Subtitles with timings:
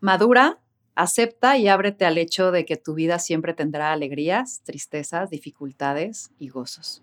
[0.00, 0.60] Madura,
[0.94, 6.50] acepta y ábrete al hecho de que tu vida siempre tendrá alegrías, tristezas, dificultades y
[6.50, 7.02] gozos.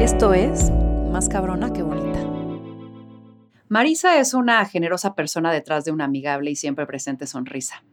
[0.00, 0.70] Esto es
[1.12, 1.87] Más cabrona que.
[3.70, 7.84] Marisa es una generosa persona detrás de una amigable y siempre presente sonrisa.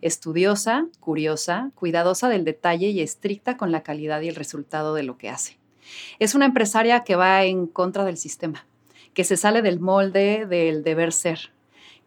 [0.00, 5.18] Estudiosa, curiosa, cuidadosa del detalle y estricta con la calidad y el resultado de lo
[5.18, 5.58] que hace.
[6.20, 8.68] Es una empresaria que va en contra del sistema,
[9.14, 11.50] que se sale del molde del deber ser,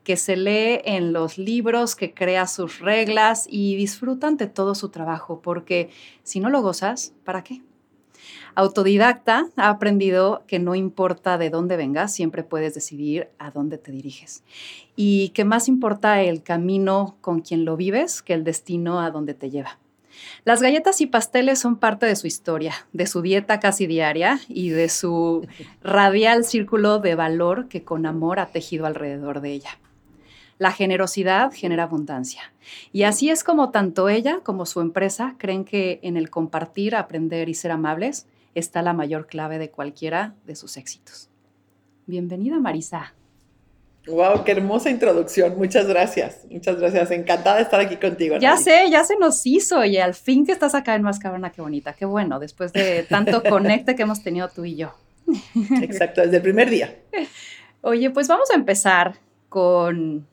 [0.05, 4.89] que se lee en los libros, que crea sus reglas y disfruta ante todo su
[4.89, 5.89] trabajo, porque
[6.23, 7.61] si no lo gozas, ¿para qué?
[8.59, 13.89] Autodidacta ha aprendido que no importa de dónde vengas, siempre puedes decidir a dónde te
[13.89, 14.43] diriges.
[14.97, 19.33] Y que más importa el camino con quien lo vives que el destino a donde
[19.33, 19.79] te lleva.
[20.43, 24.71] Las galletas y pasteles son parte de su historia, de su dieta casi diaria y
[24.71, 25.47] de su
[25.81, 29.79] radial círculo de valor que con amor ha tejido alrededor de ella.
[30.57, 32.51] La generosidad genera abundancia.
[32.91, 37.47] Y así es como tanto ella como su empresa creen que en el compartir, aprender
[37.47, 41.29] y ser amables está la mayor clave de cualquiera de sus éxitos.
[42.05, 43.13] Bienvenida, Marisa.
[44.07, 45.57] Wow, qué hermosa introducción.
[45.57, 46.45] Muchas gracias.
[46.49, 47.11] Muchas gracias.
[47.11, 48.37] Encantada de estar aquí contigo.
[48.39, 51.51] Ya sé, ya se nos hizo y al fin que estás acá en Más Cabrona,
[51.51, 51.93] qué bonita.
[51.93, 54.93] Qué bueno, después de tanto conecte que hemos tenido tú y yo.
[55.81, 56.95] Exacto, desde el primer día.
[57.81, 59.15] Oye, pues vamos a empezar
[59.47, 60.25] con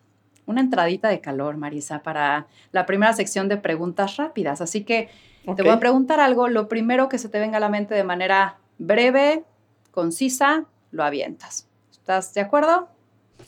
[0.47, 4.61] una entradita de calor, Marisa, para la primera sección de preguntas rápidas.
[4.61, 5.09] Así que
[5.55, 6.49] te voy a preguntar algo.
[6.49, 9.45] Lo primero que se te venga a la mente de manera breve,
[9.91, 11.69] concisa, lo avientas.
[11.91, 12.89] ¿Estás de acuerdo?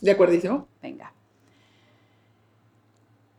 [0.01, 0.69] De acuerdísimo.
[0.83, 1.13] Venga.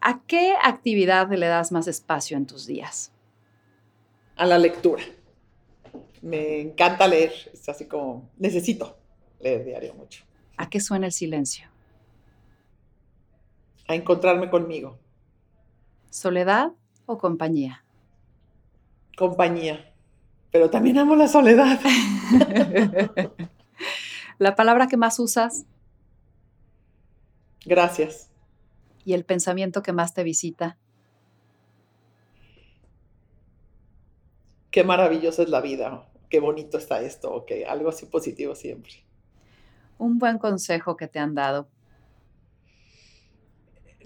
[0.02, 3.12] ¿A qué actividad le das más espacio en tus días?
[4.36, 5.04] A la lectura.
[6.22, 7.34] Me encanta leer.
[7.54, 8.98] Es así como, necesito
[9.40, 10.24] leer diario mucho.
[10.58, 11.70] ¿A qué suena el silencio?
[13.90, 15.00] a encontrarme conmigo.
[16.12, 16.74] ¿Soledad
[17.08, 17.84] o compañía?
[19.20, 19.94] Compañía,
[20.50, 21.78] pero también amo la soledad.
[24.38, 25.66] ¿La palabra que más usas?
[27.66, 28.30] Gracias.
[29.04, 30.78] ¿Y el pensamiento que más te visita?
[34.72, 39.04] Qué maravillosa es la vida, qué bonito está esto, ok, algo así positivo siempre.
[39.98, 41.68] Un buen consejo que te han dado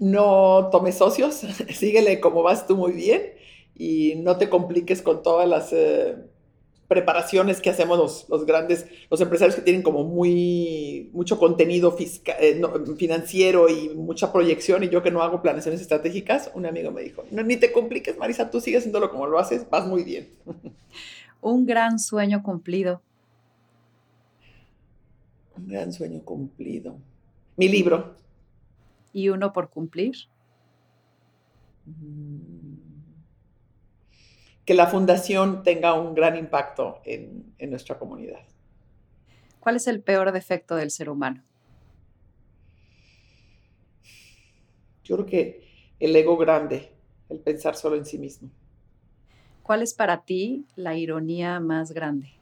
[0.00, 1.34] no tomes socios,
[1.70, 3.43] síguele como vas tú muy bien
[3.76, 6.16] y no te compliques con todas las eh,
[6.88, 12.62] preparaciones que hacemos los, grandes, los empresarios que tienen como muy, mucho contenido eh,
[12.96, 17.24] financiero y mucha proyección y yo que no hago planeaciones estratégicas, un amigo me dijo,
[17.30, 20.28] no, ni te compliques Marisa, tú sigues haciéndolo como lo haces, vas muy bien.
[21.40, 23.02] Un gran sueño cumplido.
[25.58, 26.96] Un gran sueño cumplido.
[27.56, 28.14] Mi libro
[29.14, 30.16] y uno por cumplir?
[34.64, 38.40] Que la fundación tenga un gran impacto en, nuestra comunidad.
[39.60, 41.42] ¿Cuál es el peor defecto del ser humano?
[45.02, 45.68] Yo creo que
[46.00, 46.90] el ego grande,
[47.28, 48.50] el pensar solo en sí mismo.
[49.62, 52.34] ¿Cuál es para ti la ironía más grande?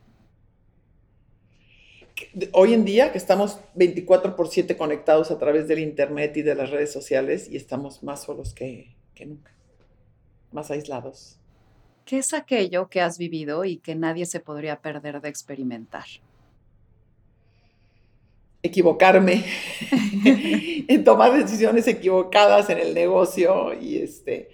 [2.53, 6.55] hoy en día que estamos 24 por 7 conectados a través del Internet y de
[6.55, 9.53] las redes sociales y estamos más solos que, que nunca,
[10.51, 11.39] más aislados.
[12.05, 16.05] ¿Qué es aquello que has vivido y que nadie se podría perder de experimentar?
[18.63, 19.45] Equivocarme,
[20.25, 24.51] en tomar decisiones equivocadas en el negocio y este,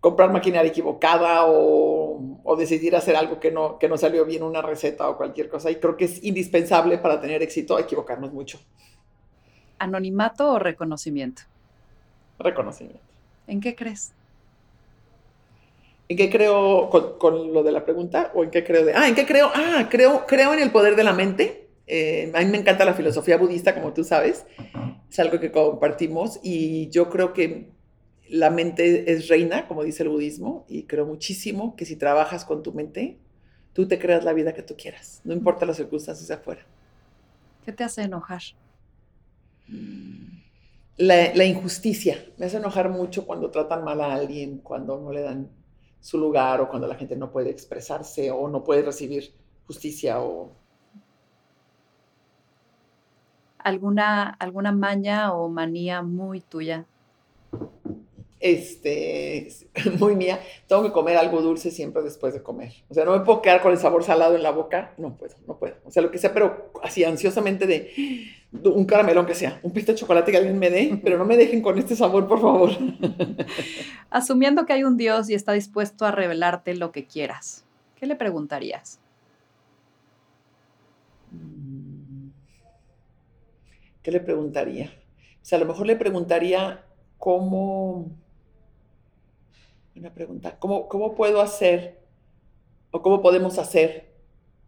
[0.00, 4.62] comprar maquinaria equivocada o, o, decidir hacer algo que no, que no salió bien, una
[4.62, 5.70] receta o cualquier cosa.
[5.70, 8.58] Y creo que es indispensable para tener éxito equivocarnos mucho.
[9.78, 11.42] ¿Anonimato o reconocimiento?
[12.38, 13.00] Reconocimiento.
[13.46, 14.12] ¿En qué crees?
[16.10, 18.32] ¿En qué creo con, lo de la pregunta?
[18.34, 18.94] ¿O en qué creo de.?
[18.94, 19.48] Ah, ¿en qué creo?
[19.54, 21.68] Ah, creo, creo en el poder de la mente.
[21.86, 24.44] Eh, a mí me encanta la filosofía budista, como tú sabes.
[25.08, 26.40] Es algo que compartimos.
[26.42, 27.70] Y yo creo que
[28.28, 32.64] la mente es reina, como dice el budismo, y creo muchísimo que si trabajas con
[32.64, 33.20] tu mente,
[33.72, 36.66] tú te creas la vida que tú quieras, no importa las circunstancias de afuera.
[37.64, 38.42] ¿Qué te hace enojar?
[40.96, 42.18] La, la, injusticia.
[42.36, 45.59] Me hace enojar mucho cuando tratan mal a alguien, cuando no le dan
[46.00, 49.34] su lugar o cuando la gente no puede expresarse o no puede recibir
[49.66, 50.52] justicia o...
[53.58, 56.86] ¿Alguna, alguna maña o manía muy tuya?
[58.40, 59.48] Este,
[59.98, 62.72] muy mía, tengo que comer algo dulce siempre después de comer.
[62.88, 65.36] O sea, no me puedo quedar con el sabor salado en la boca, no puedo,
[65.46, 65.76] no puedo.
[65.84, 69.92] O sea, lo que sea, pero así ansiosamente de un caramelón que sea, un pista
[69.92, 72.70] de chocolate que alguien me dé, pero no me dejen con este sabor, por favor.
[74.10, 77.64] Asumiendo que hay un Dios y está dispuesto a revelarte lo que quieras,
[77.96, 78.98] ¿qué le preguntarías?
[84.02, 84.90] ¿Qué le preguntaría?
[85.42, 86.82] O sea, a lo mejor le preguntaría
[87.18, 88.10] cómo
[90.00, 90.58] una pregunta.
[90.58, 92.00] ¿Cómo, ¿Cómo puedo hacer
[92.90, 94.10] o cómo podemos hacer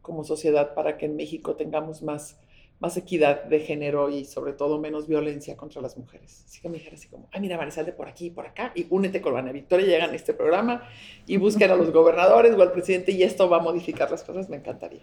[0.02, 2.38] como sociedad para que en México tengamos más,
[2.80, 6.44] más equidad de género y sobre todo menos violencia contra las mujeres?
[6.46, 8.72] Así que me dijera así como, ay, mira, Marisal, de por aquí y por acá
[8.74, 10.86] y únete con Ana Victoria, llegan a este programa
[11.26, 14.48] y busquen a los gobernadores o al presidente y esto va a modificar las cosas,
[14.48, 15.02] me encantaría.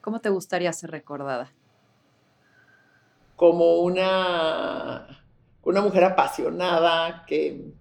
[0.00, 1.52] ¿Cómo te gustaría ser recordada?
[3.34, 5.24] Como una,
[5.62, 7.74] una mujer apasionada que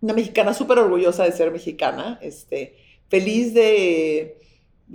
[0.00, 2.76] una mexicana súper orgullosa de ser mexicana, este,
[3.08, 4.36] feliz de,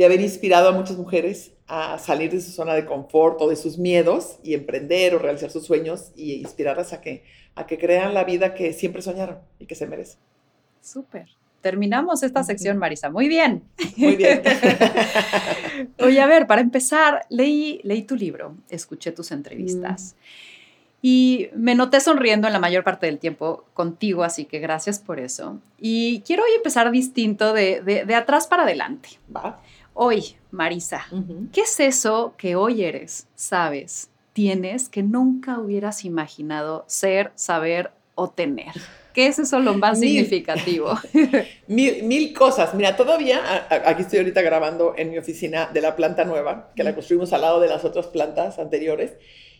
[0.03, 3.77] haber inspirado a muchas mujeres a salir de su zona de confort o de sus
[3.77, 7.23] miedos y emprender o realizar sus sueños y inspirarlas a que,
[7.55, 10.19] a que crean la vida que siempre soñaron y que se merecen.
[10.81, 11.27] Súper.
[11.61, 13.09] Terminamos esta sección, Marisa.
[13.09, 13.63] Muy bien.
[13.95, 14.41] Muy bien.
[15.99, 20.15] Oye, a ver, para empezar, leí, leí tu libro, escuché tus entrevistas.
[20.15, 20.62] Mm.
[21.05, 25.19] Y me noté sonriendo en la mayor parte del tiempo contigo, así que gracias por
[25.19, 25.59] eso.
[25.77, 29.09] Y quiero hoy empezar distinto de, de, atrás para adelante.
[29.35, 29.61] Va.
[29.93, 31.05] Hoy, Marisa,
[31.51, 38.29] ¿qué es eso que hoy eres, sabes, tienes que nunca hubieras imaginado ser, saber o
[38.29, 38.71] tener?
[39.13, 40.97] ¿Qué es eso lo más significativo?
[41.67, 42.73] mil, mil, cosas.
[42.75, 46.95] Mira, todavía, aquí estoy ahorita grabando en mi oficina de la planta nueva, que la
[46.95, 49.17] construimos al lado de las otras plantas anteriores.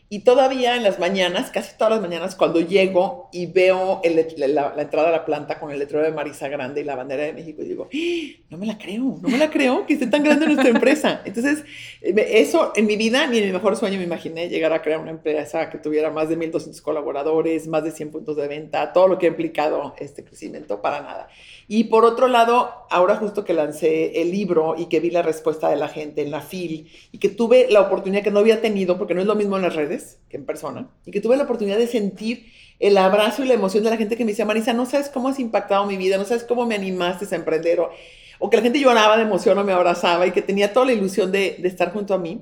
[0.10, 5.10] Y todavía en las mañanas, casi todas las mañanas, cuando llego y veo la, entrada
[5.10, 7.90] a la planta con el letrero de Marisa Grande y la bandera de México, digo,
[7.92, 8.44] ¡Ah!
[8.50, 11.22] no me la creo, no me la creo que esté tan grande nuestra empresa.
[11.26, 11.64] Entonces,
[12.02, 15.12] eso en mi vida, ni en mi mejor sueño me imaginé llegar a crear una
[15.12, 19.18] empresa que tuviera más de 1.200 colaboradores, más de 100 puntos de venta, todo lo
[19.18, 21.28] que ha implicado este crecimiento, para nada.
[21.68, 25.70] Y por otro lado, ahora justo que lancé el libro y que vi la respuesta
[25.70, 28.98] de la gente en la FIL y que tuve la oportunidad que no había tenido,
[28.98, 31.44] porque no es lo mismo en las redes que en persona, y que tuve la
[31.44, 34.74] oportunidad de sentir el abrazo y la emoción de la gente que me decía, Marisa,
[34.74, 38.50] no sabes cómo has impactado mi vida, no sabes cómo me animaste a emprender, o,
[38.50, 41.32] que la gente lloraba de emoción o me abrazaba y que tenía toda la ilusión
[41.32, 42.42] de estar junto a mí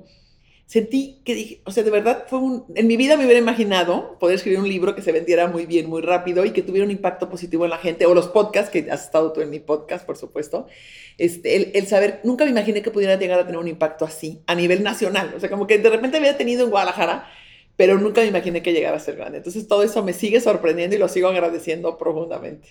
[0.71, 4.17] sentí que dije, o sea, de verdad fue un, en mi vida me hubiera imaginado
[4.19, 6.91] poder escribir un libro que se vendiera muy bien, muy rápido y que tuviera un
[6.91, 10.05] impacto positivo en la gente, o los podcasts, que has estado tú en mi podcast,
[10.05, 10.67] por supuesto,
[11.17, 14.55] este, el, saber, nunca me imaginé que pudiera llegar a tener un impacto así a
[14.55, 17.29] nivel nacional, o sea, como que de repente había tenido en Guadalajara,
[17.75, 19.39] pero nunca me imaginé que llegara a ser grande.
[19.39, 22.69] Entonces todo eso me sigue sorprendiendo y lo sigo agradeciendo profundamente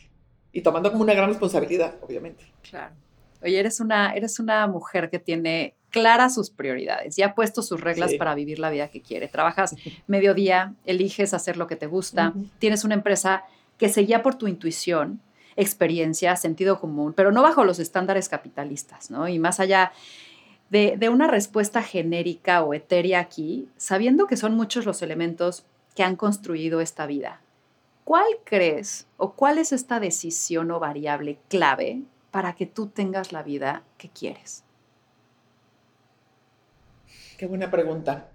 [0.52, 2.46] y tomando como una gran responsabilidad, obviamente.
[2.62, 2.94] Claro.
[3.42, 7.80] Oye, eres una, eres una mujer que tiene claras sus prioridades, ya ha puesto sus
[7.80, 9.28] reglas para vivir la vida que quiere.
[9.28, 9.74] Trabajas
[10.06, 13.44] mediodía, eliges hacer lo que te gusta, tienes una empresa
[13.78, 15.20] que se guía por tu intuición,
[15.56, 19.28] experiencia, sentido común, pero no bajo los estándares capitalistas, ¿no?
[19.28, 19.92] Y más allá
[20.70, 25.64] de, de una respuesta genérica o etérea aquí, sabiendo que son muchos los elementos
[25.94, 27.40] que han construido esta vida.
[28.04, 33.42] ¿Cuál crees o cuál es esta decisión o variable clave para que tú tengas la
[33.42, 34.64] vida que quieres?
[37.40, 38.32] Qué buena pregunta.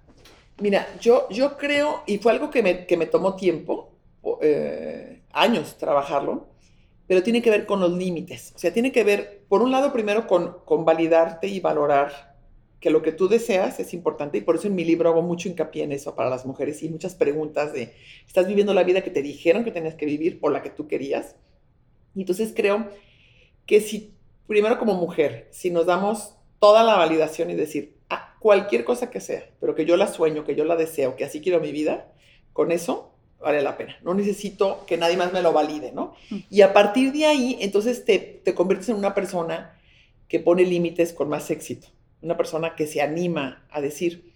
[0.60, 3.92] Mira, yo, yo creo, y fue algo que me, que me tomó tiempo,
[4.42, 6.48] eh, años trabajarlo,
[7.06, 8.52] pero tiene que ver con los límites.
[8.56, 12.36] O sea, tiene que ver, por un lado, primero con, con validarte y valorar
[12.80, 15.50] que lo que tú deseas es importante y por eso en mi libro hago mucho
[15.50, 17.94] hincapié en eso para las mujeres y muchas preguntas de,
[18.26, 20.88] ¿estás viviendo la vida que te dijeron que tenías que vivir o la que tú
[20.88, 21.36] querías?
[22.16, 22.90] Y entonces creo
[23.68, 24.16] que si,
[24.48, 27.95] primero como mujer, si nos damos toda la validación y decir,
[28.46, 31.42] cualquier cosa que sea, pero que yo la sueño, que yo la deseo, que así
[31.42, 32.12] quiero mi vida,
[32.54, 33.98] con eso vale la pena.
[34.04, 36.14] No necesito que nadie más me lo valide, ¿no?
[36.30, 36.38] Mm.
[36.52, 39.76] Y a partir de ahí, entonces te, te conviertes en una persona
[40.28, 41.88] que pone límites con más éxito.
[42.22, 44.32] Una persona que se anima a decir,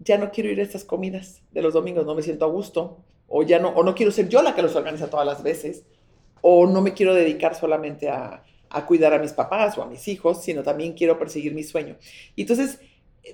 [0.00, 2.98] ya no quiero ir a estas comidas de los domingos, no me siento a gusto,
[3.26, 5.84] o ya no, o no quiero ser yo la que los organiza todas las veces,
[6.42, 10.06] o no me quiero dedicar solamente a, a cuidar a mis papás o a mis
[10.08, 11.96] hijos, sino también quiero perseguir mi sueño.
[12.36, 12.78] Y entonces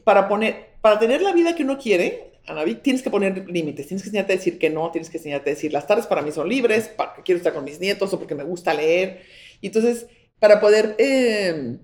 [0.02, 4.02] para poner, para tener la vida que uno quiere, Anaví, tienes que poner límites, tienes
[4.02, 6.30] que enseñarte a decir que no, tienes que enseñarte a decir las tardes para mí
[6.30, 9.22] son libres, porque quiero estar con mis nietos o porque me gusta leer.
[9.60, 10.06] Y entonces,
[10.38, 11.78] para poder em,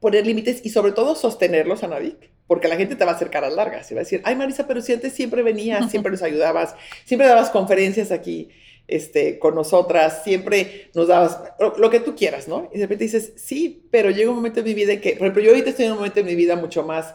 [0.00, 3.54] poner límites y sobre todo sostenerlos, Anavik, porque la gente te va a hacer caras
[3.54, 6.74] largas y va a decir, ay Marisa, pero si antes siempre venías, siempre nos ayudabas,
[7.04, 8.50] siempre dabas conferencias aquí
[8.88, 11.40] este, con nosotras, siempre nos dabas
[11.76, 12.70] lo, que tú quieras, ¿no?
[12.72, 15.26] Y de repente dices, sí, pero llega un momento en mi vida en que, por
[15.26, 17.14] ejemplo, yo ahorita estoy en un momento en mi vida mucho más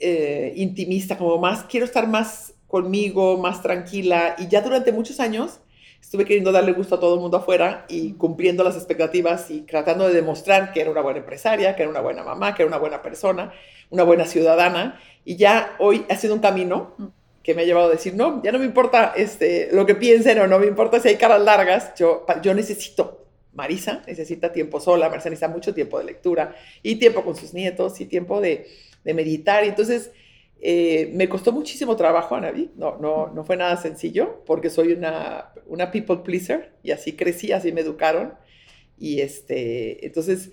[0.00, 5.60] eh, intimista, como más, quiero estar más conmigo, más tranquila, y ya durante muchos años
[6.00, 10.06] estuve queriendo darle gusto a todo el mundo afuera y cumpliendo las expectativas y tratando
[10.06, 12.78] de demostrar que era una buena empresaria, que era una buena mamá, que era una
[12.78, 13.52] buena persona,
[13.90, 15.00] una buena ciudadana.
[15.24, 16.94] Y ya hoy ha sido un camino.
[17.46, 20.40] Que me ha llevado a decir, no, ya no me importa este, lo que piensen
[20.40, 25.08] o no me importa si hay caras largas, yo, yo necesito, Marisa necesita tiempo sola,
[25.08, 28.66] Marisa necesita mucho tiempo de lectura y tiempo con sus nietos y tiempo de,
[29.04, 29.62] de meditar.
[29.62, 30.10] Entonces
[30.60, 35.52] eh, me costó muchísimo trabajo, Anaví, no, no, no fue nada sencillo, porque soy una,
[35.66, 38.34] una people pleaser y así crecí, así me educaron.
[38.98, 40.50] Y este, entonces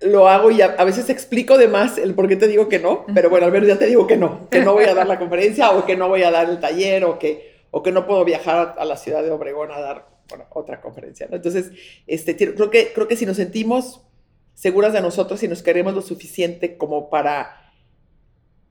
[0.00, 3.04] lo hago y a, veces explico de más el por qué te digo que no,
[3.14, 5.18] pero bueno, al menos ya te digo que no, que no voy a dar la
[5.18, 8.24] conferencia o que no voy a dar el taller o que, o que no puedo
[8.24, 10.08] viajar a la ciudad de Obregón a dar
[10.50, 11.28] otra conferencia.
[11.30, 11.72] Entonces,
[12.06, 14.02] este, creo, que, creo que si nos sentimos
[14.54, 17.72] seguras de nosotros y nos queremos lo suficiente como para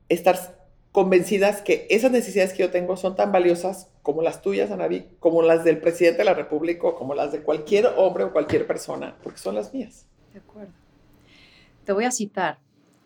[0.08, 0.58] estar
[0.92, 5.44] convencidas que esas necesidades que yo tengo son tan valiosas como las tuyas, Anaví, como
[5.44, 9.16] las del presidente de la República, o como las de cualquier hombre o cualquier persona,
[9.22, 10.08] porque son las mías.
[10.34, 10.89] De acuerdo.
[11.90, 12.60] Te voy a citar.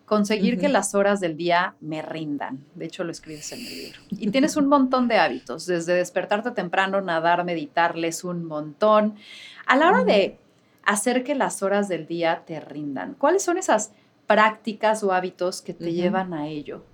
[0.04, 2.66] Conseguir que las horas del día me rindan.
[2.74, 4.00] De hecho, lo escribes en el libro.
[4.10, 9.14] Y tienes un montón de hábitos, desde despertarte temprano, nadar, meditarles un montón.
[9.64, 10.36] A la hora de
[10.82, 13.92] hacer que las horas del día te rindan, ¿cuáles son esas
[14.26, 16.84] prácticas o hábitos que te llevan a ello?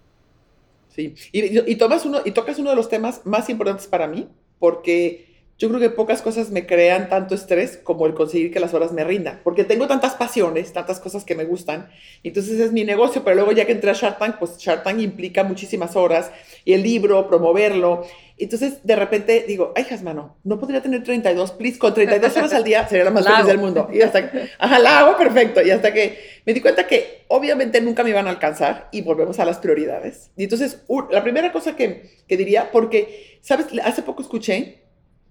[0.91, 4.29] Sí, y, tomas uno, y tocas uno de los temas más importantes para mí,
[4.61, 5.30] porque
[5.61, 8.93] yo creo que pocas cosas me crean tanto estrés como el conseguir que las horas
[8.93, 11.91] me rindan, porque tengo tantas pasiones, tantas cosas que me gustan,
[12.25, 14.99] entonces es mi negocio, pero luego ya que entré a Shark Tank, pues Shark Tank
[15.01, 16.31] implica muchísimas horas,
[16.65, 18.07] y el libro, promoverlo,
[18.39, 22.65] entonces de repente digo, ay, Jasmano, no podría tener 32, please, con 32 horas al
[22.65, 25.71] día sería la más feliz del mundo, y hasta que, ajá, la hago perfecto, y
[25.71, 29.45] hasta que me di cuenta que obviamente nunca me iban a alcanzar, y volvemos a
[29.45, 33.67] las prioridades, y entonces la primera cosa que, que diría, porque, ¿sabes?
[33.85, 34.81] Hace poco escuché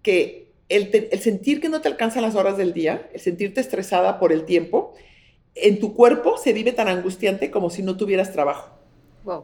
[0.10, 4.32] que el, sentir que no te alcanzan las horas del día, el sentirte estresada por
[4.32, 4.96] el tiempo,
[5.54, 8.72] en tu cuerpo se vive tan angustiante como si no tuvieras trabajo.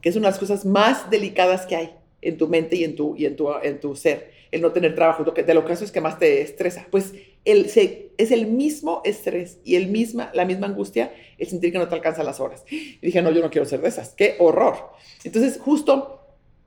[0.01, 2.95] Que es una de las cosas más delicadas que hay en tu mente y en
[2.95, 5.23] tu, y en tu, en tu ser, el no tener trabajo.
[5.23, 6.87] Lo que, de lo que es que más te estresa.
[6.89, 11.71] Pues el, se, es el mismo estrés y el misma, la misma angustia el sentir
[11.71, 12.63] que no te alcanzan las horas.
[12.71, 14.09] Y dije, no, yo no quiero ser de esas.
[14.09, 14.93] ¡Qué horror!
[15.23, 16.21] Entonces, justo,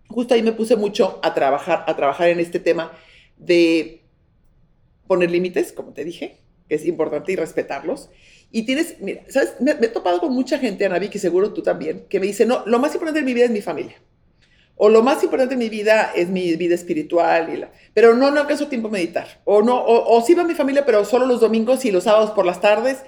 [0.06, 2.92] justo ahí me puse mucho a trabajar, a trabajar en este tema
[3.38, 4.02] de
[5.06, 8.10] poner límites, como te dije, que es importante y respetarlos.
[8.50, 9.54] Y tienes, mira, ¿sabes?
[9.60, 12.62] Me, he topado con mucha gente, Anavi, que seguro tú también, que me dice, no,
[12.66, 13.96] lo más importante en mi vida es mi familia.
[14.76, 18.30] O lo más importante en mi vida es mi vida espiritual, y la, pero no,
[18.30, 19.40] no acaso tiempo meditar.
[19.44, 22.30] O no, o, o sí va mi familia, pero solo los domingos y los sábados
[22.30, 22.98] por las tardes,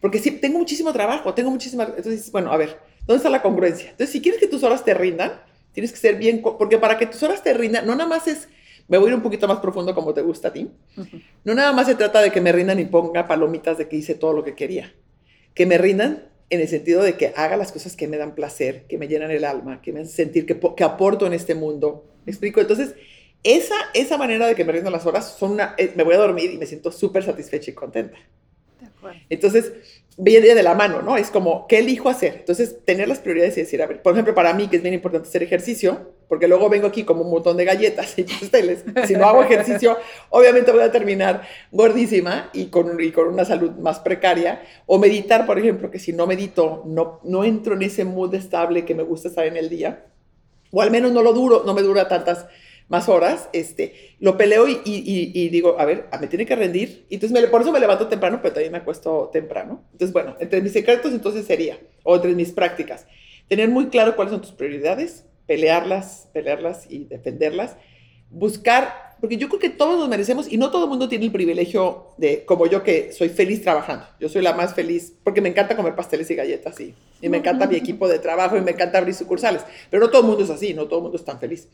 [0.00, 1.88] porque sí, tengo muchísimo trabajo, tengo muchísimas...
[1.88, 3.90] Entonces, bueno, a ver, ¿dónde está la congruencia?
[3.90, 5.40] Entonces, si quieres que tus horas te rindan,
[5.72, 8.48] tienes que ser bien, porque para que tus horas te rindan, no nada más es
[8.90, 10.68] me voy a ir un poquito más profundo como te gusta a ti.
[11.44, 14.16] No nada más se trata de que me rindan y ponga palomitas de que hice
[14.16, 14.92] todo lo que quería.
[15.54, 18.86] Que me rindan en el sentido de que haga las cosas que me dan placer,
[18.88, 22.04] que me llenan el alma, que me hacen sentir que, que aporto en este mundo.
[22.26, 22.60] ¿Me explico?
[22.60, 22.96] Entonces,
[23.44, 26.18] esa, esa manera de que me rindan las horas, son una, eh, me voy a
[26.18, 28.18] dormir y me siento súper satisfecha y contenta.
[28.80, 29.20] De acuerdo.
[29.30, 29.72] Entonces,
[30.16, 31.16] viene de la mano, ¿no?
[31.16, 32.38] Es como, ¿qué elijo hacer?
[32.38, 34.94] Entonces, tener las prioridades y decir, a ver, por ejemplo, para mí, que es bien
[34.94, 38.84] importante hacer ejercicio, porque luego vengo aquí como un montón de galletas y pasteles.
[39.08, 43.72] Si no hago ejercicio, obviamente voy a terminar gordísima y con, y con una salud
[43.72, 44.62] más precaria.
[44.86, 48.84] O meditar, por ejemplo, que si no medito, no, no entro en ese mood estable
[48.84, 50.06] que me gusta estar en el día.
[50.70, 52.46] O al menos no lo duro, no me dura tantas
[52.86, 57.06] más horas, este, lo peleo y, y, digo, a ver, me tiene que rendir.
[57.08, 59.82] Y entonces me, por eso me levanto temprano, pero también me acuesto temprano.
[59.90, 63.08] Entonces, bueno, entre mis secretos entonces sería, o entre mis prácticas,
[63.48, 67.74] tener muy claro cuáles son tus prioridades, pelearlas, pelearlas y defenderlas,
[68.30, 71.32] buscar, porque yo creo que todos nos merecemos y no todo el mundo tiene el
[71.32, 74.06] privilegio de, como yo que soy feliz trabajando.
[74.20, 76.94] Yo soy la más feliz porque me encanta comer pasteles y galletas y,
[77.28, 79.62] me encanta mi equipo de trabajo y me encanta abrir sucursales.
[79.90, 81.68] Pero no todo el mundo es así, no todo el mundo es tan feliz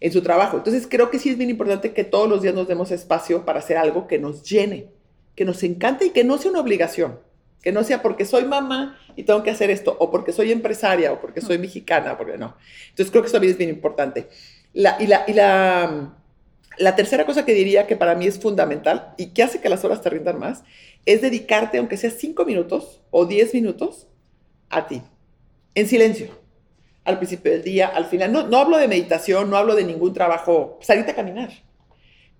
[0.00, 0.58] en su trabajo.
[0.58, 3.60] Entonces creo que sí es bien importante que todos los días nos demos espacio para
[3.60, 4.90] hacer algo que nos llene,
[5.34, 7.20] que nos encante y que no sea una obligación.
[7.64, 11.12] Que no sea porque soy mamá y tengo que hacer esto, o porque soy empresaria,
[11.12, 12.56] o porque soy mexicana, porque no.
[12.90, 14.28] Entonces creo que eso también es bien importante.
[14.72, 16.14] La, y la, y la,
[16.78, 19.84] la tercera cosa que diría que para mí es fundamental y que hace que las
[19.84, 20.62] horas te rindan más,
[21.06, 24.06] es dedicarte, aunque sea cinco minutos o diez minutos,
[24.68, 25.02] a ti,
[25.74, 26.44] en silencio
[27.04, 28.32] al principio del día, al final.
[28.32, 31.50] No, no hablo de meditación, no hablo de ningún trabajo, salirte a caminar.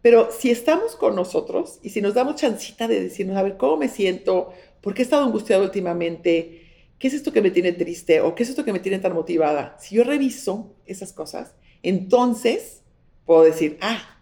[0.05, 3.79] Pero si estamos con nosotros y si nos damos chancita de decirnos, a ver, ¿cómo
[3.79, 4.53] me siento?
[4.83, 6.61] ¿Por qué he estado angustiado últimamente?
[6.99, 8.21] ¿Qué es esto que me tiene triste?
[8.21, 9.79] ¿O qué es esto que me tiene tan motivada?
[9.81, 12.83] Si yo reviso esas cosas, entonces
[13.25, 14.21] puedo decir, ah,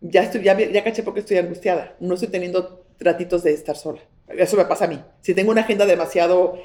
[0.00, 1.94] ya, estoy, ya, ya caché porque estoy angustiada.
[2.00, 4.00] No estoy teniendo ratitos de estar sola.
[4.28, 4.98] Eso me pasa a mí.
[5.20, 6.58] Si tengo una agenda demasiado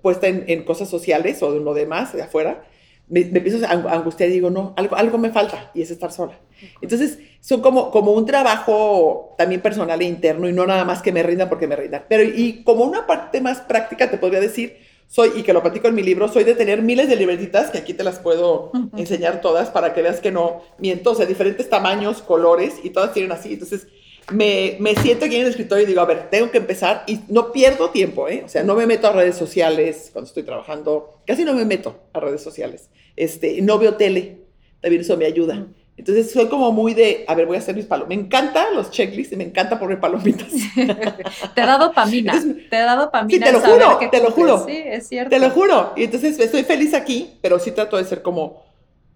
[0.00, 2.64] puesta en, en cosas sociales o de lo demás, de afuera,
[3.12, 6.10] me, me, empiezo a angustiar y digo, no, algo, algo me falta y es estar
[6.10, 6.32] sola.
[6.80, 11.12] Entonces, son como, como un trabajo también personal e interno y no nada más que
[11.12, 12.04] me rindan porque me rindan.
[12.08, 14.78] Pero y como una parte más práctica te podría decir,
[15.08, 17.76] soy, y que lo platico en mi libro, soy de tener miles de libretitas, que
[17.76, 21.68] aquí te las puedo enseñar todas para que veas que no miento, o sea, diferentes
[21.68, 23.52] tamaños, colores, y todas tienen así.
[23.52, 23.88] Entonces,
[24.30, 27.20] me, me, siento aquí en el escritorio y digo, a ver, tengo que empezar y
[27.28, 28.42] no pierdo tiempo, ¿eh?
[28.44, 31.96] O sea, no me meto a redes sociales cuando estoy trabajando, casi no me meto
[32.14, 32.88] a redes sociales.
[33.16, 34.38] Este, no veo tele,
[34.80, 35.66] también eso me ayuda.
[35.96, 38.16] Entonces soy como muy de, a ver, voy a hacer mis palomitas.
[38.16, 40.48] Me encantan los checklists y me encanta poner palomitas.
[41.54, 43.46] te ha dado pamina, te ha dado pamina.
[43.46, 44.66] Sí, te lo juro, te lo juro.
[44.66, 45.30] Sí, es cierto.
[45.30, 45.92] Te lo juro.
[45.96, 48.62] Y entonces estoy feliz aquí, pero sí trato de ser como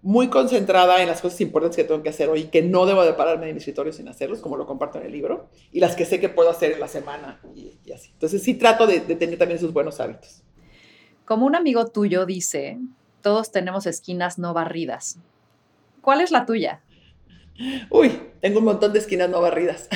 [0.03, 3.13] muy concentrada en las cosas importantes que tengo que hacer hoy, que no debo de
[3.13, 6.05] pararme en mi escritorio sin hacerlos, como lo comparto en el libro, y las que
[6.05, 8.11] sé que puedo hacer en la semana y, así.
[8.13, 10.43] Entonces sí trato de, de tener también esos buenos hábitos.
[11.25, 12.77] Como un amigo tuyo dice,
[13.27, 15.17] todos tenemos esquinas no barridas.
[15.99, 16.79] ¿Cuál es la tuya?
[17.89, 19.89] Uy, tengo un montón de esquinas no barridas.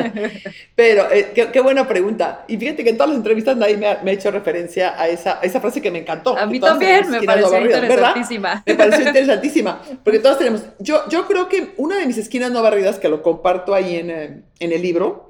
[0.74, 2.44] Pero eh, qué, buena pregunta.
[2.48, 5.60] Y fíjate que en todas las entrevistas nadie me ha, hecho referencia a esa, esa,
[5.60, 6.36] frase que me encantó.
[6.36, 8.64] A mí también me pareció interesantísima.
[8.66, 9.80] Me pareció interesantísima.
[10.02, 10.64] Porque todas tenemos.
[10.80, 14.10] Yo, yo creo que una de mis esquinas no barridas, que lo comparto ahí en,
[14.10, 15.25] eh, en el libro,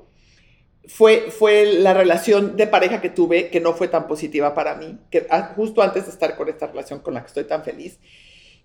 [0.88, 4.99] fue, fue la relación de pareja que tuve, que no fue tan positiva para mí,
[5.11, 5.26] que
[5.57, 7.99] justo antes de estar con esta relación con la que estoy tan feliz.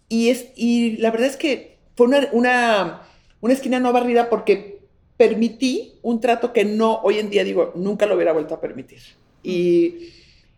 [0.08, 3.01] Y, es, y la verdad es que fue una, una,
[3.40, 4.82] una esquina no barrida porque
[5.18, 9.00] permití un trato que no, hoy en día digo, nunca lo hubiera vuelto a permitir.
[9.44, 10.10] Y,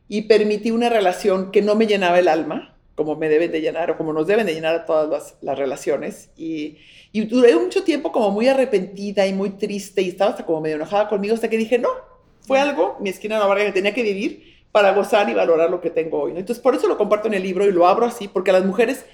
[0.07, 3.91] y permití una relación que no me llenaba el alma, como me deben de llenar
[3.91, 6.29] o como nos deben de llenar a todas las, las relaciones.
[6.37, 6.77] Y,
[7.11, 10.75] y, duré mucho tiempo como muy arrepentida y muy triste y estaba hasta como medio
[10.75, 11.89] enojada conmigo hasta que dije, no,
[12.41, 15.81] fue algo, mi esquina no barrida que tenía que vivir para gozar y valorar lo
[15.81, 16.31] que tengo hoy.
[16.31, 19.05] Entonces, por eso lo comparto en el libro y lo abro así, porque las mujeres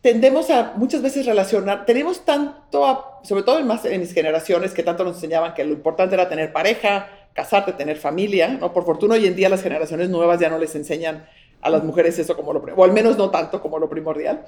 [0.00, 4.82] tendemos a muchas veces relacionar, tenemos tanto, sobre todo en, más, en mis generaciones, que
[4.82, 8.72] tanto nos enseñaban que lo importante era tener pareja, casarte, tener familia, ¿no?
[8.72, 11.26] Por fortuna hoy en día las generaciones nuevas ya no les enseñan
[11.60, 14.44] a las mujeres eso como lo, o al menos no tanto como lo primordial.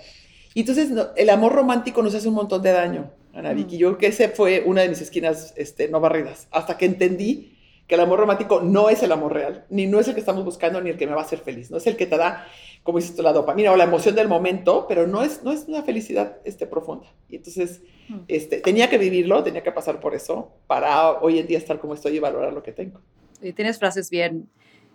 [0.54, 3.78] Y entonces el amor romántico nos hace un montón de daño, Ana Vicky.
[3.78, 7.58] Yo creo que ese fue una de mis esquinas este, no barridas, hasta que entendí
[7.86, 10.44] que el amor romántico no es el amor real, ni no es el que estamos
[10.44, 12.46] buscando, ni el que me va a hacer feliz, no es el que te da
[12.82, 15.66] como dices tú, la dopamina o la emoción del momento, pero no es, no es
[15.68, 17.06] una felicidad este, profunda.
[17.28, 18.18] Y entonces mm.
[18.28, 21.94] este, tenía que vivirlo, tenía que pasar por eso para hoy en día estar como
[21.94, 23.00] estoy y valorar lo que tengo.
[23.40, 24.48] Y tienes frases bien,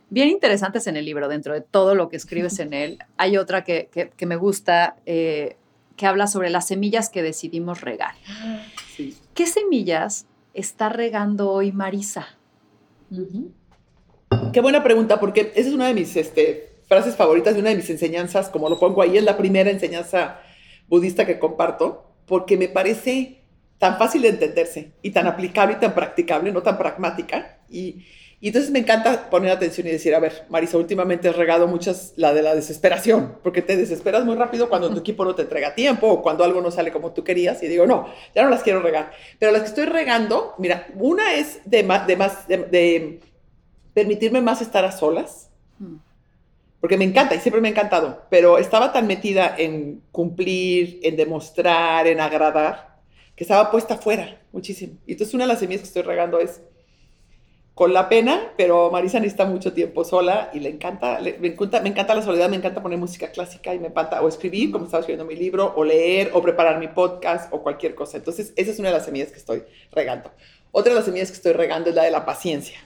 [0.10, 3.00] bien interesantes en el libro, dentro de todo lo que escribes en él.
[3.18, 5.58] Hay otra que, que, me gusta, eh,
[5.96, 8.16] que habla sobre las semillas que decidimos regar.
[8.96, 9.18] Sí.
[9.34, 12.28] ¿Qué semillas está regando hoy Marisa?
[14.52, 17.76] Qué buena pregunta, porque esa es una de mis este, frases favoritas de una de
[17.76, 20.42] mis enseñanzas, como lo pongo ahí, es la primera enseñanza
[20.88, 23.42] budista que comparto, porque me parece
[23.78, 27.60] tan fácil de entenderse y tan aplicable y tan practicable, no tan pragmática.
[27.70, 28.06] Y,
[28.40, 32.14] y entonces me encanta poner atención y decir, a ver, Marisa, últimamente has regado muchas
[32.18, 35.74] la de la desesperación, porque te desesperas muy rápido cuando tu equipo no te entrega
[35.74, 38.64] tiempo o cuando algo no sale como tú querías y digo, no, ya no las
[38.64, 39.12] quiero regar.
[39.40, 43.20] Pero las que estoy regando, mira, una es de más, de, más, de
[43.94, 45.50] permitirme más estar a solas.
[45.80, 45.96] Mm
[46.80, 51.16] porque me encanta y siempre me ha encantado, pero estaba tan metida en cumplir, en
[51.16, 53.00] demostrar, en agradar,
[53.36, 54.94] que estaba puesta afuera muchísimo.
[55.06, 56.62] Y entonces una de las semillas que estoy regando es
[57.78, 62.16] con la pena, pero Marisa necesita mucho tiempo sola y le encanta, me, encanta, encanta
[62.16, 65.32] la soledad, me encanta poner música clásica y me encanta o escribir, como estaba escribiendo
[65.32, 68.18] mi libro, o leer, o preparar mi podcast, o cualquier cosa.
[68.18, 69.62] Entonces, esa es una de las semillas que estoy
[69.92, 70.32] regando.
[70.72, 72.80] Otra de las semillas que estoy regando es la de la paciencia.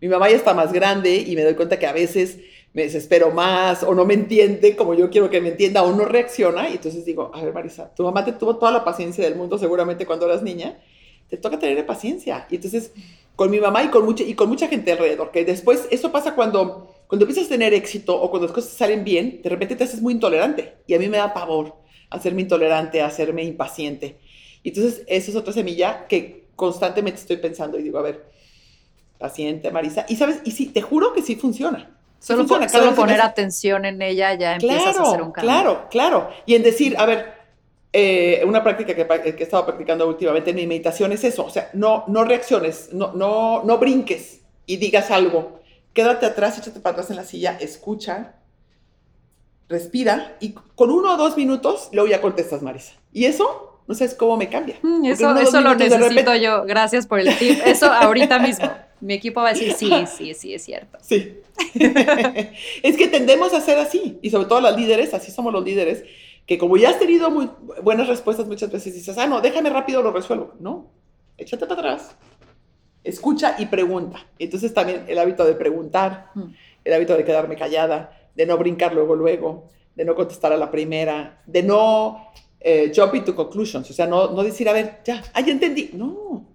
[0.00, 2.38] Mi mamá ya está más grande y me doy cuenta que a veces
[2.74, 6.04] me desespero más o no me entiende como yo quiero que me entienda o no
[6.04, 6.68] reacciona.
[6.68, 9.58] Y entonces digo, a ver, Marisa, tu mamá te tuvo toda la paciencia del mundo
[9.58, 10.78] seguramente cuando eras niña.
[11.28, 12.46] Te toca tener paciencia.
[12.50, 12.92] Y entonces,
[13.36, 16.34] con mi mamá y con, mucha, y con mucha gente alrededor, que después eso pasa
[16.34, 19.84] cuando, cuando empiezas a tener éxito o cuando las cosas salen bien, de repente te
[19.84, 20.74] haces muy intolerante.
[20.86, 21.74] Y a mí me da pavor
[22.10, 24.18] hacerme intolerante, hacerme impaciente.
[24.62, 28.26] Y entonces, esa es otra semilla que constantemente estoy pensando y digo, a ver,
[29.18, 30.04] paciente, Marisa.
[30.08, 31.90] Y sabes, y sí, te juro que sí funciona.
[32.18, 35.50] Solo, solo poner atención en ella ya empiezas a hacer un cambio.
[35.50, 36.30] Claro, claro.
[36.46, 37.41] Y en decir, a ver,
[37.92, 41.50] eh, una práctica que, que, he estado practicando últimamente en mi meditación es eso, o
[41.50, 45.60] sea, no, no reacciones, no, no, no brinques y digas algo.
[45.92, 48.36] Quédate atrás, échate para atrás en la silla, escucha,
[49.68, 52.94] respira y con uno o dos minutos luego ya contestas, Marisa.
[53.12, 54.76] Y eso, no sabes cómo me cambia.
[54.82, 56.64] Mm, eso eso lo necesito yo.
[56.64, 57.58] Gracias por el tip.
[57.66, 58.70] Eso ahorita mismo.
[59.00, 60.96] Mi equipo va a decir, sí, sí, sí, es cierto.
[61.02, 61.40] Sí.
[62.82, 66.04] es que tendemos a ser así, y sobre todo las líderes, así somos los líderes,
[66.46, 67.50] que como ya has tenido muy
[67.82, 70.52] buenas respuestas muchas veces, dices, ah, no, déjame rápido, lo resuelvo.
[70.60, 70.90] No,
[71.38, 72.16] échate para atrás,
[73.04, 74.26] escucha y pregunta.
[74.38, 76.44] Entonces también el hábito de preguntar, mm.
[76.84, 80.70] el hábito de quedarme callada, de no brincar luego, luego, de no contestar a la
[80.70, 82.28] primera, de no
[82.60, 85.90] eh, jump into conclusions, o sea, no, no decir, a ver, ya, ah, ya entendí.
[85.94, 86.46] No,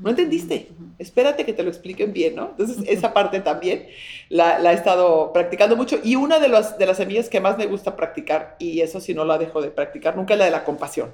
[0.00, 0.68] no entendiste.
[0.98, 2.50] Espérate que te lo expliquen bien, ¿no?
[2.50, 3.86] Entonces, esa parte también
[4.28, 5.98] la, he estado practicando mucho.
[6.02, 9.14] Y una de, los, de las semillas que más me gusta practicar, y eso si
[9.14, 11.10] no la dejo de practicar nunca, es la de la compasión.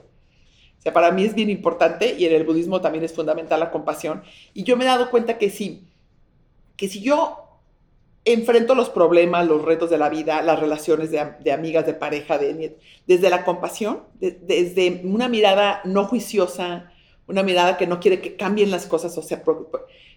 [0.79, 3.71] O sea, para mí es bien importante y en el budismo también es fundamental la
[3.71, 4.23] compasión.
[4.53, 5.87] Y yo me he dado cuenta que sí,
[6.77, 7.61] que si yo
[8.25, 12.79] enfrento los problemas, los retos de la vida, las relaciones de, amigas, de pareja, de,
[13.07, 16.92] desde la compasión, desde una mirada no juiciosa,
[17.27, 19.43] una mirada que no quiere que cambien las cosas, o sea,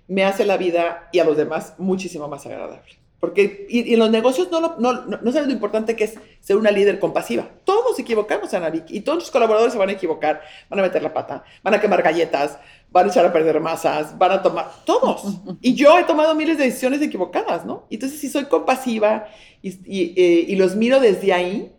[0.08, 3.06] me hace la vida y a los demás muchísimo más agradable.
[3.20, 6.58] Porque y, en los negocios no, no, no, no sabes lo importante que es ser
[6.58, 7.50] una líder compasiva.
[7.64, 11.02] Todos nos equivocamos, Anavik, y todos los colaboradores se van a equivocar, van a meter
[11.02, 12.60] la pata, van a quemar galletas,
[12.92, 15.40] van a echar a perder masas, van a tomar, todos.
[15.62, 17.88] Y yo he tomado miles de decisiones equivocadas, ¿no?
[17.90, 19.28] Entonces, si soy compasiva
[19.62, 21.72] y, y, eh, y los miro desde ahí,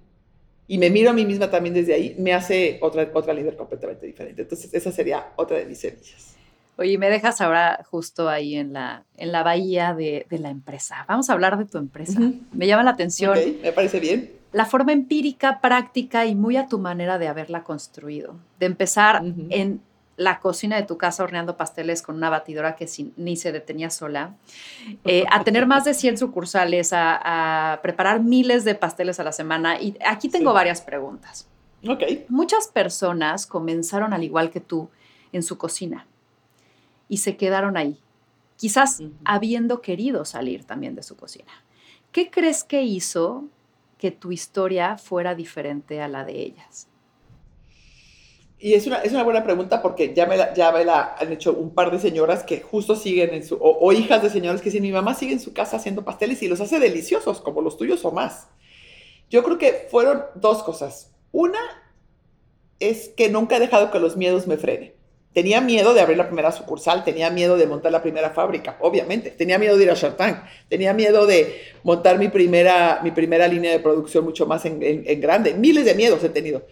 [0.69, 4.07] y me miro a mí misma también desde ahí, me hace otra, otra líder completamente
[4.07, 4.43] diferente.
[4.43, 6.35] Entonces, esa sería otra de mis semillas.
[6.79, 11.07] Oye, me dejas ahora justo ahí en la, en la bahía de, de la empresa.
[11.09, 12.21] Vamos a hablar de tu empresa.
[12.53, 13.39] Me llama la atención.
[13.63, 14.33] me parece bien.
[14.53, 18.37] La forma empírica, práctica y muy a tu manera de haberla construido.
[18.61, 19.81] De empezar en
[20.17, 24.35] la cocina de tu casa horneando pasteles con una batidora que ni se detenía sola,
[25.05, 29.81] eh, a tener más de 100 sucursales, a, preparar miles de pasteles a la semana.
[29.81, 31.49] Y aquí tengo varias preguntas.
[32.29, 34.89] Muchas personas comenzaron al igual que tú
[35.33, 36.07] en su cocina
[37.09, 38.01] y se quedaron ahí,
[38.57, 41.53] quizás habiendo querido salir también de su cocina.
[42.11, 43.45] ¿Qué crees que hizo
[43.99, 46.89] que tu historia fuera diferente a la de ellas?
[48.59, 51.53] Y es una, es una buena pregunta porque ya me, la, ya me han hecho
[51.53, 54.83] un par de señoras que justo siguen en su, o, hijas de señores que dicen,
[54.83, 58.05] mi mamá sigue en su casa haciendo pasteles y los hace deliciosos, como los tuyos
[58.07, 58.49] o más.
[59.29, 61.13] Yo creo que fueron dos cosas.
[61.33, 61.59] Una
[62.81, 64.95] es que nunca he dejado que los miedos me frenen.
[65.35, 69.31] Tenía miedo de abrir la primera sucursal, tenía miedo de montar la primera fábrica, obviamente.
[69.33, 70.17] Tenía miedo de ir a Shark
[70.71, 75.53] tenía miedo de montar mi primera, mi primera línea de producción mucho más en grande.
[75.53, 76.63] Miles de miedos he tenido